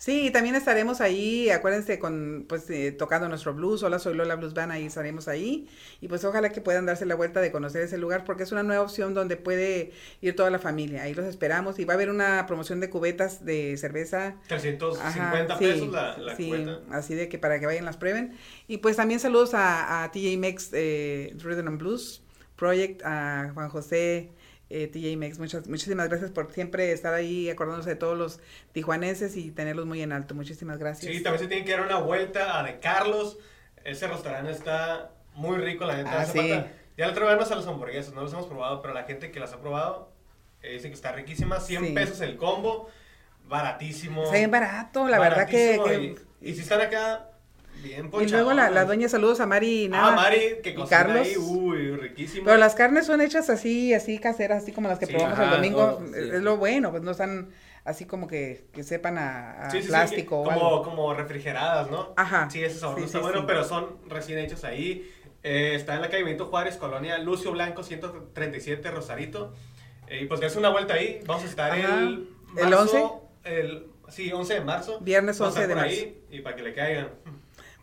[0.00, 4.54] Sí, también estaremos ahí, acuérdense, con pues eh, tocando nuestro blues, hola soy Lola Blues
[4.54, 5.68] Band, ahí estaremos ahí,
[6.00, 8.62] y pues ojalá que puedan darse la vuelta de conocer ese lugar, porque es una
[8.62, 9.92] nueva opción donde puede
[10.22, 13.44] ir toda la familia, ahí los esperamos, y va a haber una promoción de cubetas
[13.44, 14.36] de cerveza.
[14.48, 16.50] 350 pesos la, la sí,
[16.90, 18.38] así de que para que vayan las prueben,
[18.68, 22.22] y pues también saludos a, TJ Mex eh, Rhythm and Blues
[22.56, 24.30] Project, a Juan José,
[24.70, 28.38] eh, TJ Mex, muchas, muchísimas gracias por siempre estar ahí acordándose de todos los
[28.72, 30.34] tijuanenses y tenerlos muy en alto.
[30.34, 31.12] Muchísimas gracias.
[31.12, 33.38] Sí, también se tienen que dar una vuelta a De Carlos.
[33.84, 36.10] Ese restaurante está muy rico, la gente.
[36.12, 36.64] Ah, sí.
[36.96, 39.52] Ya le traemos a los hamburguesas, no los hemos probado, pero la gente que las
[39.52, 40.12] ha probado
[40.62, 41.58] eh, dice que está riquísima.
[41.58, 42.88] 100 pesos el combo,
[43.48, 44.22] baratísimo.
[44.22, 46.14] Está bien barato, la verdad que...
[46.40, 47.29] y si están acá,
[47.84, 51.26] y luego la, la, dueña, saludos a Mari nada, Ah, Mari, que y Carlos.
[51.26, 52.44] Ahí, uy, riquísimo.
[52.44, 56.02] Pero las carnes son hechas así, así caseras, así como las que probamos el domingo.
[56.14, 57.50] Es lo bueno, pues no están
[57.84, 60.44] así como que, que sepan a, plástico.
[60.44, 62.12] como, como refrigeradas, ¿no?
[62.16, 62.48] Ajá.
[62.50, 65.10] Sí, ese sabor está bueno, pero son recién hechos ahí.
[65.42, 69.54] Eh, está en la calle Benito Juárez, Colonia Lucio Blanco, 137, Rosarito.
[70.06, 71.20] Eh, y pues es una vuelta ahí.
[71.26, 73.04] Vamos a estar el marzo, ¿El 11?
[73.44, 74.98] El, sí, 11 de marzo.
[75.00, 75.90] Viernes 11 de marzo.
[75.90, 77.08] Ahí, y para que le caigan.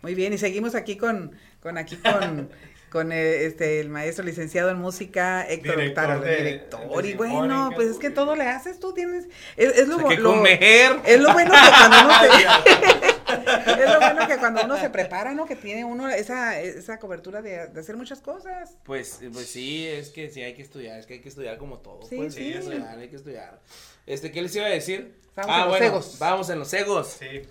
[0.02, 1.32] Muy bien, y seguimos aquí con,
[1.62, 2.50] con aquí con,
[2.90, 7.06] con eh, este el maestro licenciado en música, Héctor director, director.
[7.06, 9.26] y bueno, pues es que todo le haces, tú tienes,
[9.56, 10.60] es, lo, que comer.
[11.06, 13.08] es lo bueno que cuando uno se,
[13.84, 15.46] es lo bueno que cuando uno se prepara, ¿no?
[15.46, 18.78] Que tiene uno esa, esa cobertura de, hacer muchas cosas.
[18.84, 21.80] Pues, pues sí, es que sí hay que estudiar, es que hay que estudiar como
[21.80, 22.04] todo.
[22.08, 22.46] Sí, pues, sí.
[22.46, 23.60] Hay que estudiar, hay que estudiar.
[24.06, 25.16] Este, ¿qué les iba a decir?
[25.36, 27.18] Vamos ah, en los bueno, vamos en los egos.
[27.20, 27.42] Sí.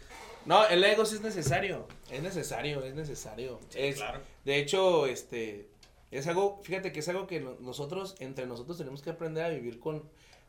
[0.46, 1.86] No, el ego sí es necesario.
[2.10, 3.60] Es necesario, es necesario.
[3.74, 4.20] es, claro.
[4.44, 5.68] De hecho, este,
[6.10, 9.80] es algo, fíjate que es algo que nosotros, entre nosotros tenemos que aprender a vivir
[9.80, 10.04] con,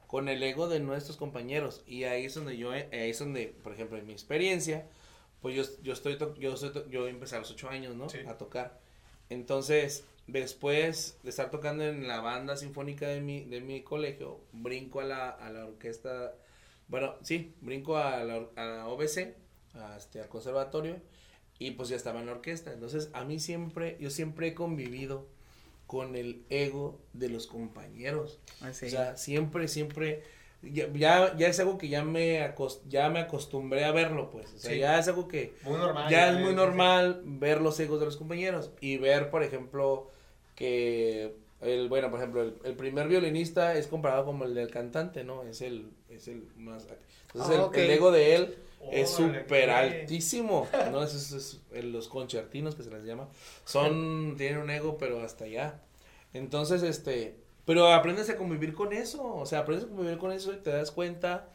[0.06, 1.84] con el ego de nuestros compañeros.
[1.88, 4.88] Y ahí es donde yo, ahí es donde, por ejemplo, en mi experiencia,
[5.42, 6.56] pues yo, yo estoy, yo,
[6.90, 8.08] yo empecé a los ocho años, ¿no?
[8.30, 8.80] A tocar.
[9.30, 15.00] Entonces, después de estar tocando en la banda sinfónica de mi, de mi colegio, brinco
[15.00, 16.36] a la, a la orquesta,
[16.88, 19.47] bueno, sí, brinco a la, a la OBC
[19.98, 20.98] este, al conservatorio
[21.60, 22.74] y pues ya estaba en la orquesta.
[22.74, 25.26] Entonces a mí siempre, yo siempre he convivido
[25.88, 28.40] con el ego de los compañeros.
[28.62, 30.22] Ah, o sea, siempre, siempre,
[30.62, 32.54] ya, ya, es algo que ya me,
[32.90, 34.54] ya me acostumbré a verlo, pues.
[34.54, 35.54] O sea, ya es algo que...
[36.10, 40.12] Ya es muy normal ver los egos de los compañeros y ver, por ejemplo,
[40.56, 45.44] que el, bueno, por ejemplo, el, primer violinista es comparado como el del cantante, ¿no?
[45.44, 46.86] Es el, es el más...
[47.28, 48.58] Entonces ah, el ego de él
[48.92, 50.68] es súper altísimo.
[50.92, 51.04] ¿no?
[51.04, 53.30] Es, es, los concertinos que se les llama.
[53.66, 55.82] Son, tienen un ego, pero hasta allá.
[56.34, 59.36] Entonces, este, pero aprendes a convivir con eso.
[59.36, 61.50] O sea, aprendes a convivir con eso y te das cuenta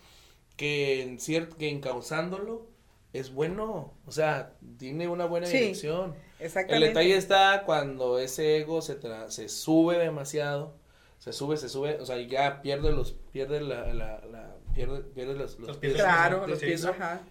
[0.56, 2.66] que en cierto, que encauzándolo
[3.12, 3.94] es bueno.
[4.06, 6.14] O sea, tiene una buena dirección.
[6.38, 6.86] Exactamente.
[6.86, 8.98] El detalle está cuando ese ego se,
[9.28, 10.80] se sube demasiado.
[11.18, 15.76] Se sube, se sube, o sea, ya pierde los, pierde la, la pierdes, los, los,
[15.76, 16.86] pies, claro, los pies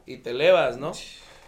[0.06, 0.92] y te elevas, ¿no?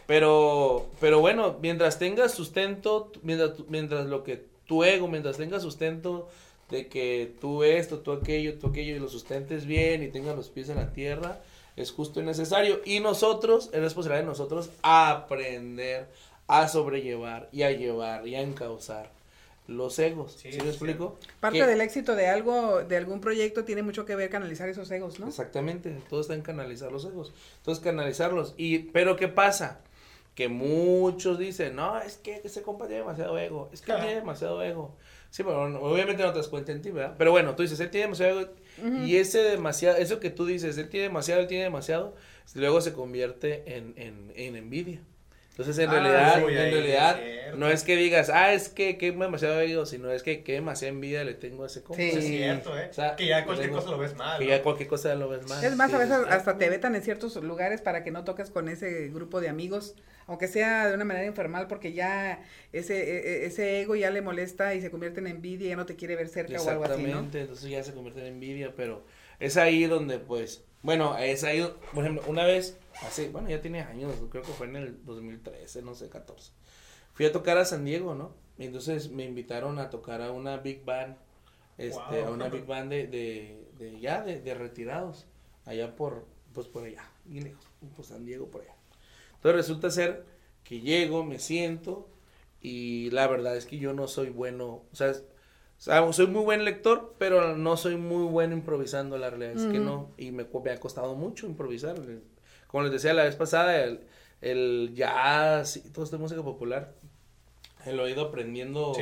[0.05, 6.29] Pero, pero bueno, mientras tengas sustento, mientras, mientras lo que tu ego, mientras tengas sustento
[6.69, 10.49] de que tú esto, tú aquello, tú aquello y lo sustentes bien y tengas los
[10.49, 11.39] pies en la tierra,
[11.75, 12.81] es justo y necesario.
[12.85, 16.07] Y nosotros, es responsabilidad de nosotros aprender
[16.47, 19.09] a sobrellevar y a llevar y a encauzar
[19.67, 20.37] los egos.
[20.39, 21.17] ¿Sí, me explico?
[21.39, 25.19] Parte del éxito de algo, de algún proyecto tiene mucho que ver canalizar esos egos,
[25.19, 25.27] ¿no?
[25.27, 27.33] Exactamente, todo está en canalizar los egos.
[27.57, 28.53] Entonces, canalizarlos.
[28.57, 29.81] Y, pero ¿qué pasa?
[30.35, 34.61] Que muchos dicen, no, es que ese compa tiene demasiado ego, es que tiene demasiado
[34.63, 34.95] ego.
[35.29, 37.15] Sí, pero obviamente no te das cuenta en ti, ¿verdad?
[37.17, 38.51] Pero bueno, tú dices, él tiene demasiado ego.
[39.05, 42.15] Y ese demasiado, eso que tú dices, él tiene demasiado, él tiene demasiado,
[42.55, 45.01] luego se convierte en, en, en envidia.
[45.53, 47.21] Entonces, en ah, realidad, en realidad,
[47.57, 50.91] no es que digas, ah, es que, que demasiado ego, sino es que, que demasiada
[50.91, 52.01] envidia le tengo a ese compa.
[52.01, 52.87] Sí, es cierto, ¿eh?
[52.89, 54.39] O sea, que ya cualquier cosa lo ves mal.
[54.39, 55.63] Que ya cualquier cosa lo ves mal.
[55.63, 58.67] Es más, a veces hasta te vetan en ciertos lugares para que no toques con
[58.67, 59.93] ese grupo de amigos,
[60.25, 62.41] aunque sea de una manera informal, porque ya
[62.71, 65.75] ese, e, e, ese ego ya le molesta y se convierte en envidia y ya
[65.75, 68.73] no te quiere ver cerca o algo así, Exactamente, entonces ya se convierte en envidia,
[68.75, 69.05] pero
[69.39, 73.81] es ahí donde, pues, bueno, es ahí, por ejemplo, una vez Hace, bueno, ya tiene
[73.81, 76.51] años, creo que fue en el 2013, no sé, 14.
[77.13, 78.33] Fui a tocar a San Diego, ¿no?
[78.57, 81.15] Y entonces me invitaron a tocar a una big band,
[81.77, 85.25] este, a una big band de, de, de ya, de, de, retirados,
[85.65, 87.65] allá por, pues por allá, bien lejos,
[87.95, 88.75] por San Diego, por allá.
[89.35, 90.25] Entonces resulta ser
[90.63, 92.07] que llego, me siento,
[92.61, 95.13] y la verdad es que yo no soy bueno, o sea,
[96.11, 100.11] soy muy buen lector, pero no soy muy bueno improvisando, la realidad es que no,
[100.17, 101.95] y me, me ha costado mucho improvisar,
[102.67, 104.01] como les decía la vez pasada, el,
[104.41, 106.93] el jazz y toda esta música popular,
[107.91, 108.93] lo he ido aprendiendo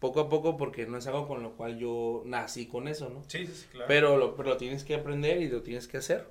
[0.00, 3.22] poco a poco porque no es algo con lo cual yo nací con eso, ¿no?
[3.28, 3.86] Sí, sí, claro.
[3.88, 6.26] Pero lo, pero lo tienes que aprender y lo tienes que hacer.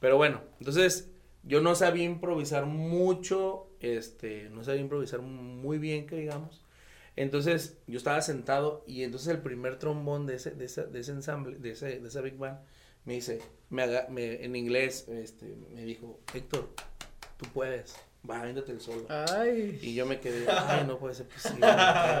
[0.00, 1.10] Pero bueno, entonces
[1.42, 6.64] yo no sabía improvisar mucho, este, no sabía improvisar muy bien, que digamos.
[7.20, 11.12] Entonces yo estaba sentado y entonces el primer trombón de ese, de ese, de ese
[11.12, 12.60] ensamble, de, ese, de esa big band,
[13.04, 16.70] me dice, me, haga, me en inglés, este, me dijo, Héctor,
[17.36, 17.94] tú puedes
[18.28, 19.04] va, véndete el solo.
[19.10, 19.78] Ay.
[19.82, 21.66] Y yo me quedé, ay, no puede ser posible,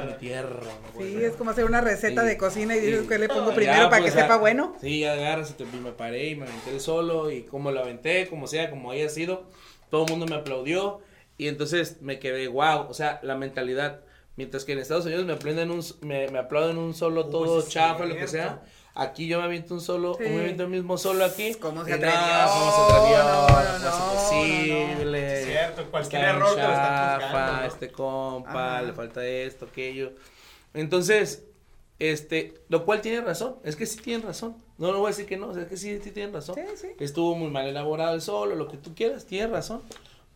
[0.06, 0.70] mi tierra.
[0.98, 4.02] sí, es como hacer una receta de cocina y dices que le pongo primero para
[4.02, 4.76] pues, que sepa bueno.
[4.82, 8.46] Sí, agarras y me paré y me aventé el solo y como lo aventé, como
[8.46, 9.46] sea, como haya sido,
[9.88, 11.00] todo el mundo me aplaudió
[11.38, 14.02] y entonces me quedé, wow, o sea, la mentalidad.
[14.40, 18.06] Mientras que en Estados Unidos me aprenden un, me, me aplauden un solo todo chafa,
[18.06, 18.62] lo que sea
[18.94, 20.24] Aquí yo me aviento un solo, sí.
[20.24, 21.52] me aviento el mismo solo aquí.
[21.56, 22.16] ¿Cómo se atrevió?
[22.16, 23.18] ¿Cómo se atrevió?
[23.22, 25.40] No, no, no, posible.
[25.42, 28.82] Es cierto, cualquier error que lo están juzgando, Este compa, Ajá.
[28.82, 30.12] le falta esto, aquello.
[30.72, 31.44] Entonces,
[31.98, 34.56] este, lo cual tiene razón, es que sí tienen razón.
[34.78, 36.54] No, no voy a decir que no, es que sí, sí tienen razón.
[36.54, 36.88] Sí, sí.
[36.98, 39.82] Estuvo muy mal elaborado el solo, lo que tú quieras, tienes razón.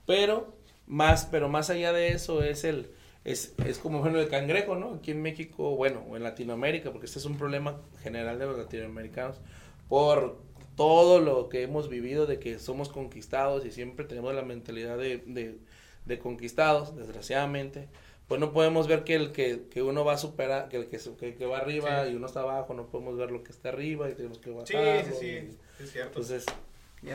[0.05, 0.53] Pero
[0.87, 2.91] más, pero más allá de eso es el
[3.25, 4.95] es, es como bueno el cangrejo, ¿no?
[4.95, 8.59] Aquí en México, bueno, o en Latinoamérica, porque este es un problema general de los
[8.59, 9.41] latinoamericanos,
[9.89, 10.39] por
[10.77, 15.19] todo lo que hemos vivido de que somos conquistados y siempre tenemos la mentalidad de,
[15.27, 15.59] de,
[16.05, 17.89] de conquistados, desgraciadamente,
[18.29, 20.99] pues no podemos ver que el que, que uno va a superar, que el que,
[21.19, 24.11] que, que va arriba y uno está abajo, no podemos ver lo que está arriba
[24.11, 25.05] y tenemos que bajar.
[25.05, 26.21] Sí, sí, sí, es cierto.
[26.21, 26.47] Entonces,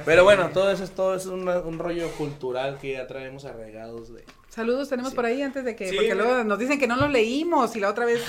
[0.05, 4.13] pero bueno, todo eso es todo es un, un rollo cultural que ya traemos arraigados
[4.13, 7.11] de Saludos tenemos por ahí antes de que, porque luego nos dicen que no los
[7.11, 8.21] leímos y la otra vez.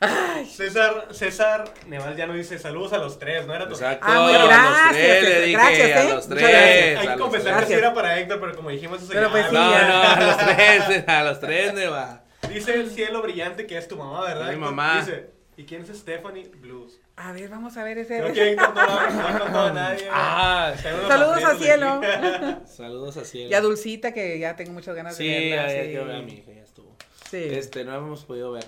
[0.50, 4.22] César, César Neval ya no dice saludos a los tres, ¿no era tu Exacto, ah,
[4.22, 5.94] muy gracias, le dije, gracias, ¿eh?
[5.94, 6.98] a los tres.
[6.98, 9.54] Hay que confesar que sí era para Héctor, pero como dijimos eso pero pues sí,
[9.54, 12.24] No, no, a los tres, a los tres, Neva.
[12.48, 14.50] Dice el cielo brillante que es tu mamá, ¿verdad?
[14.50, 15.00] Mi mamá.
[15.00, 16.98] Dice, ¿y quién es Stephanie Blues?
[17.22, 18.18] A ver, vamos a ver ese.
[18.18, 20.08] Creo que Héctor no, ha contado a nadie.
[20.10, 22.00] Ah, saludos a Cielo.
[22.66, 23.50] saludos a Cielo.
[23.50, 25.68] Y a Dulcita, que ya tengo muchas ganas sí, de verla.
[25.68, 26.96] Sí, ya ver a mi hija, ya estuvo.
[27.30, 27.44] Sí.
[27.44, 28.64] Este, no hemos podido ver.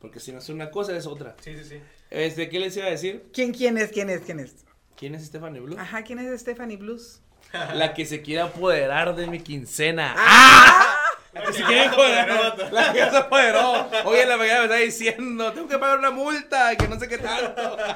[0.00, 1.36] Porque si no es una cosa, es otra.
[1.40, 1.80] Sí, sí, sí.
[2.10, 3.26] Este, ¿qué les iba a decir?
[3.32, 4.54] ¿Quién, quién es, quién es, quién es?
[4.96, 5.78] ¿Quién es Stephanie Blues?
[5.78, 7.20] Ajá, ¿quién es Stephanie Blues?
[7.52, 10.14] La que se quiere apoderar de mi quincena.
[10.16, 11.05] ¡Ah!
[11.36, 12.72] La que se quiere apoderar.
[12.72, 13.88] La que se apoderó.
[14.04, 17.08] Hoy en la mañana me está diciendo, tengo que pagar una multa, que no sé
[17.08, 17.76] qué tanto.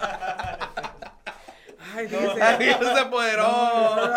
[1.96, 2.18] Ay, No,
[2.58, 2.84] fíjese.
[2.94, 4.12] se apoderó.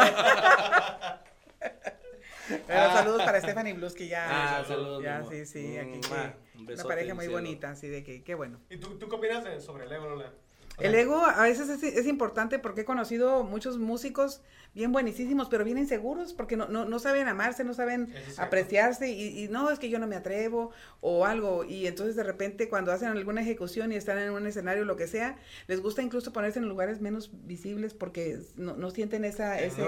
[2.67, 4.27] Pero saludos para Stephanie Blues, que ya.
[4.59, 5.97] Ah, saludos, Ya, sí, sí, aquí.
[5.97, 8.59] Mm, que- un una pareja muy bonita, así de que, qué bueno.
[8.69, 10.31] ¿Y tú, tú qué opinas de- sobre el ego, Lola?
[10.79, 14.41] El ego a veces es, es importante porque he conocido muchos músicos
[14.73, 19.11] bien buenísimos, pero bien inseguros porque no, no, no saben amarse, no saben es apreciarse
[19.11, 21.63] y, y no, es que yo no me atrevo o algo.
[21.63, 25.05] Y entonces de repente cuando hacen alguna ejecución y están en un escenario, lo que
[25.07, 29.59] sea, les gusta incluso ponerse en lugares menos visibles porque no, no sienten esa...
[29.59, 29.83] es ese-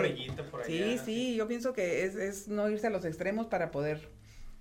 [0.51, 0.67] por allá.
[0.67, 4.07] Sí, sí, yo pienso que es, es no irse a los extremos para poder...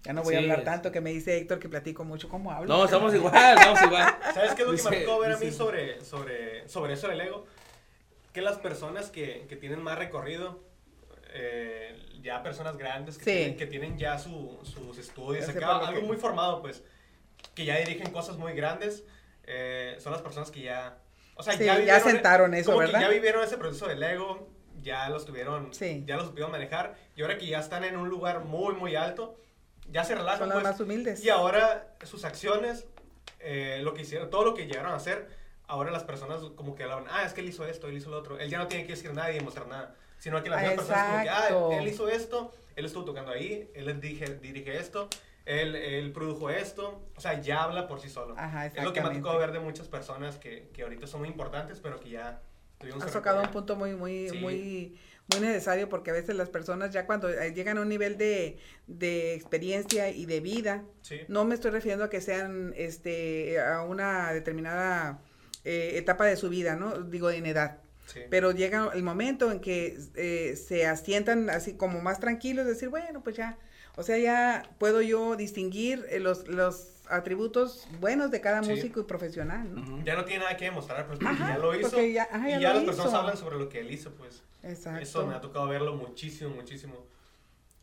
[0.05, 2.29] Ya no voy a hablar es- tanto que me dice Héctor que platico mucho.
[2.29, 2.69] ¿Cómo hablo?
[2.69, 4.15] No, estamos igual, estamos igual.
[4.35, 6.93] ¿Sabes qué es lo que Dice- me tocó ver a mí dice- sobre, sobre, sobre
[6.93, 7.47] eso del ego?
[8.33, 10.61] Que las personas que, que tienen más recorrido,
[11.33, 13.31] eh, ya personas grandes que, Sí.
[13.31, 16.83] tienen, que tienen ya su- sus estudios, acá, algo que- muy formado, pues,
[17.55, 19.05] que ya dirigen cosas muy grandes,
[19.45, 20.99] eh, son las personas que ya...
[21.37, 23.01] O sea, Sí, ya, ya vivieron- sentaron eso, como que ¿verdad?
[23.01, 24.49] ya vivieron ese proceso del ego,
[24.83, 26.05] ya los tuvieron, Sí.
[26.07, 29.37] ya los supieron manejar, y ahora que ya están en un lugar muy, muy alto,
[29.95, 31.25] ya se relajan, Son las pues, más humildes.
[31.25, 32.85] y ahora sus acciones,
[33.39, 35.29] eh, lo que hicieron, todo lo que llegaron a hacer,
[35.69, 38.19] ahora las personas como que hablaban, ah, es que él hizo esto, él hizo lo
[38.19, 38.39] otro.
[38.39, 39.95] Él ya no tiene que decir nada y demostrar nada.
[40.19, 41.05] Sino que las Ah, personas
[41.53, 45.09] como que, ah, él hizo esto, él estuvo tocando ahí, él dirige, dirige esto,
[45.47, 47.01] él, él produjo esto.
[47.17, 48.35] O sea, ya habla por sí solo.
[48.37, 51.21] Ajá, es lo que me ha tocado ver de muchas personas que, que ahorita son
[51.21, 52.41] muy importantes, pero que ya
[52.79, 54.39] tuvieron Has tocado un punto muy, muy, Sí.
[54.39, 54.99] muy,
[55.29, 58.59] muy necesario porque a veces las personas ya cuando eh, llegan a un nivel de,
[58.87, 61.21] de experiencia y de vida, Sí.
[61.29, 65.21] no me estoy refiriendo a que sean este a una determinada
[65.65, 66.93] eh, etapa de su vida, ¿no?
[67.01, 67.79] Digo en edad.
[68.07, 68.21] sí.
[68.29, 73.23] Pero llega el momento en que eh, se asientan así como más tranquilos, decir, bueno,
[73.23, 73.57] pues ya,
[73.97, 78.71] o sea, ya puedo yo distinguir eh, los, los atributos buenos de cada Sí.
[78.71, 79.69] músico y profesional.
[80.05, 81.89] Ya no tiene nada que demostrar, pues, porque Ajá, ya lo hizo.
[81.91, 84.11] porque ya- ajá, ya y ya lo las personas hablan sobre lo que él hizo,
[84.13, 84.43] pues.
[84.65, 85.01] Exacto.
[85.01, 86.95] Eso me ha tocado verlo muchísimo, muchísimo.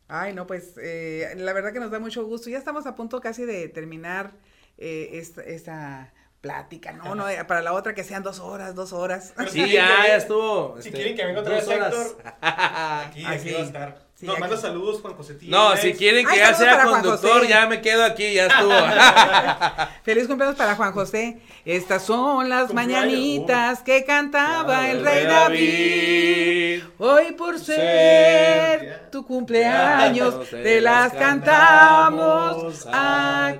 [0.08, 2.50] Ay, no, pues eh, la verdad que nos da mucho gusto.
[2.50, 4.32] Ya estamos a punto casi de terminar
[4.78, 9.32] eh, esta, esta plática, no, no, para la otra que sean dos horas, dos horas.
[9.48, 10.74] sí, ya, ya estuvo.
[10.80, 14.06] Si este, quieren que venga otra vez Héctor, aquí, aquí va a estar.
[14.22, 15.50] Nos manda saludos Juan Josetín.
[15.50, 18.72] No, si quieren que ya sea conductor, ya me quedo aquí, ya estuvo.
[20.04, 21.40] Feliz cumpleaños para Juan José.
[21.64, 26.84] Estas son las mañanitas que cantaba el rey David.
[26.98, 33.52] Hoy por ser tu cumpleaños, te las cantamos aquí.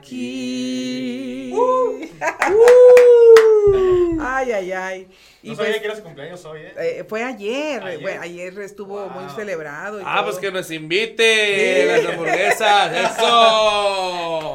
[1.52, 2.06] Uh.
[4.20, 5.08] Ay, ay, ay.
[5.42, 6.72] Y no sabía pues, que era su cumpleaños hoy, ¿eh?
[6.76, 7.82] eh fue ayer,
[8.20, 10.00] ayer, estuvo muy celebrado.
[10.00, 14.54] Y ah, pues que nos invite las hamburguesas, eso.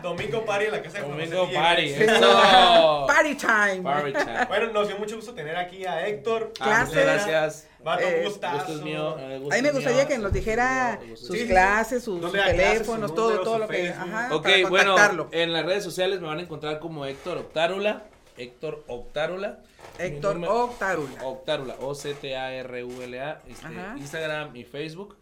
[0.00, 3.06] Domingo party en la casa de Domingo party, eso.
[3.06, 3.82] Party time.
[3.82, 4.46] Party time.
[4.46, 6.52] Bueno, nos dio mucho gusto tener aquí a Héctor.
[6.60, 7.68] Ah, muchas gracias.
[7.82, 8.74] Vato, eh, gustazo.
[8.84, 13.58] mío, eh, a mí me gustaría que nos dijera sus clases, sus, teléfonos, todo, todo
[13.58, 13.88] lo que.
[13.88, 14.96] Ajá, ok, bueno,
[15.32, 18.04] en las redes sociales me van a encontrar como Héctor Optárula.
[18.36, 19.62] Héctor Optárula.
[19.98, 21.24] Héctor Octárula.
[21.24, 23.68] Octárula, O-C-T-A-R-U-L-A, este,
[23.98, 25.16] Instagram y Facebook.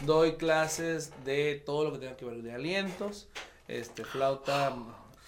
[0.00, 3.28] Doy clases de todo lo que tenga que ver de alientos,
[3.66, 4.74] este, flauta.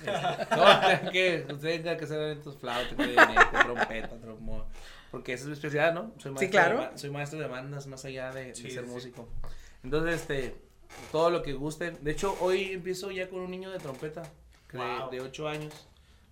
[0.50, 4.64] No, que, tenga que ser alientos, flauta, trompeta, trombón.
[5.10, 6.12] Porque esa es mi especialidad, ¿no?
[6.18, 6.90] Soy maestro sí, claro.
[6.92, 9.28] De, soy maestro de bandas más allá de, ser músico.
[9.82, 10.56] Entonces, este,
[11.10, 11.98] todo lo que gusten.
[12.02, 14.22] De hecho, hoy empiezo ya con un niño de trompeta,
[15.10, 15.74] de, 8 años.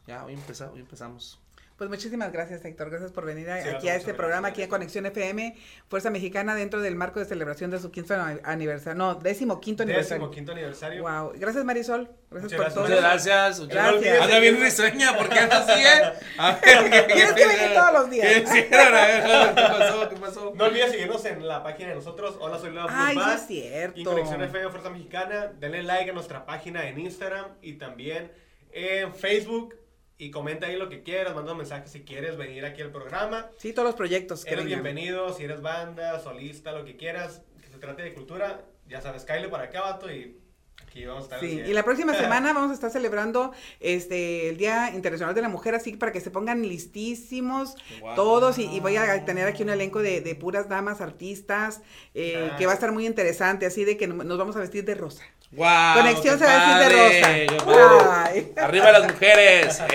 [0.07, 1.41] Ya, hoy, empezamos, hoy empezamos.
[1.79, 2.91] Pues muchísimas gracias, Héctor.
[2.91, 5.57] Gracias por venir aquí a este programa, aquí a Conexión FM,
[5.87, 8.99] Fuerza Mexicana, dentro del marco de celebración de su quinto aniversario.
[8.99, 10.25] No, décimo quinto aniversario.
[10.25, 11.03] Décimo quinto aniversario.
[11.05, 11.35] Wow.
[11.37, 12.11] Gracias, Marisol.
[12.33, 12.83] Gracias por todo.
[12.83, 13.69] Muchas gracias.
[13.69, 14.23] gracias.
[14.23, 17.07] Anda bien risueña, ¿por qué así, eh?
[17.15, 18.51] Tienes que venir todos los días.
[18.51, 20.09] ¿Qué pasó?
[20.09, 20.53] ¿Qué pasó?
[20.57, 22.39] No olvides seguirnos en la página de nosotros.
[22.41, 24.01] Hola, soy Leo Ay, sí es cierto.
[24.01, 25.53] Y Conexión FM, Fuerza Mexicana.
[25.61, 28.33] Denle like a nuestra página en Instagram y también
[28.73, 29.78] en Facebook
[30.19, 33.51] y comenta ahí lo que quieras, manda un mensaje si quieres venir aquí al programa.
[33.57, 34.45] Sí, todos los proyectos.
[34.45, 38.65] Que eres bienvenido, si eres banda, solista, lo que quieras, que se trate de cultura,
[38.89, 40.37] ya sabes, cállale para acá, vato, y
[40.83, 41.41] aquí vamos a estar.
[41.41, 45.49] Sí, y la próxima semana vamos a estar celebrando este el Día Internacional de la
[45.49, 47.77] Mujer, así para que se pongan listísimos
[48.17, 51.81] todos, y, voy a tener aquí un elenco de, de puras damas artistas,
[52.15, 54.97] eh, que va a estar muy interesante, así de que nos vamos a vestir de
[54.97, 55.23] rosa.
[55.51, 58.65] Wow, Conexión se va a decir de rosa.
[58.65, 59.81] Arriba las mujeres.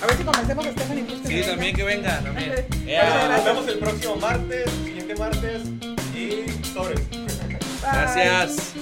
[0.00, 1.04] A ver si convencemos a Stephanie.
[1.26, 2.20] Sí, también que venga.
[2.20, 2.66] También.
[3.30, 5.62] Nos vemos el próximo martes, siguiente martes
[6.14, 6.94] y sobre.
[7.82, 8.74] Gracias.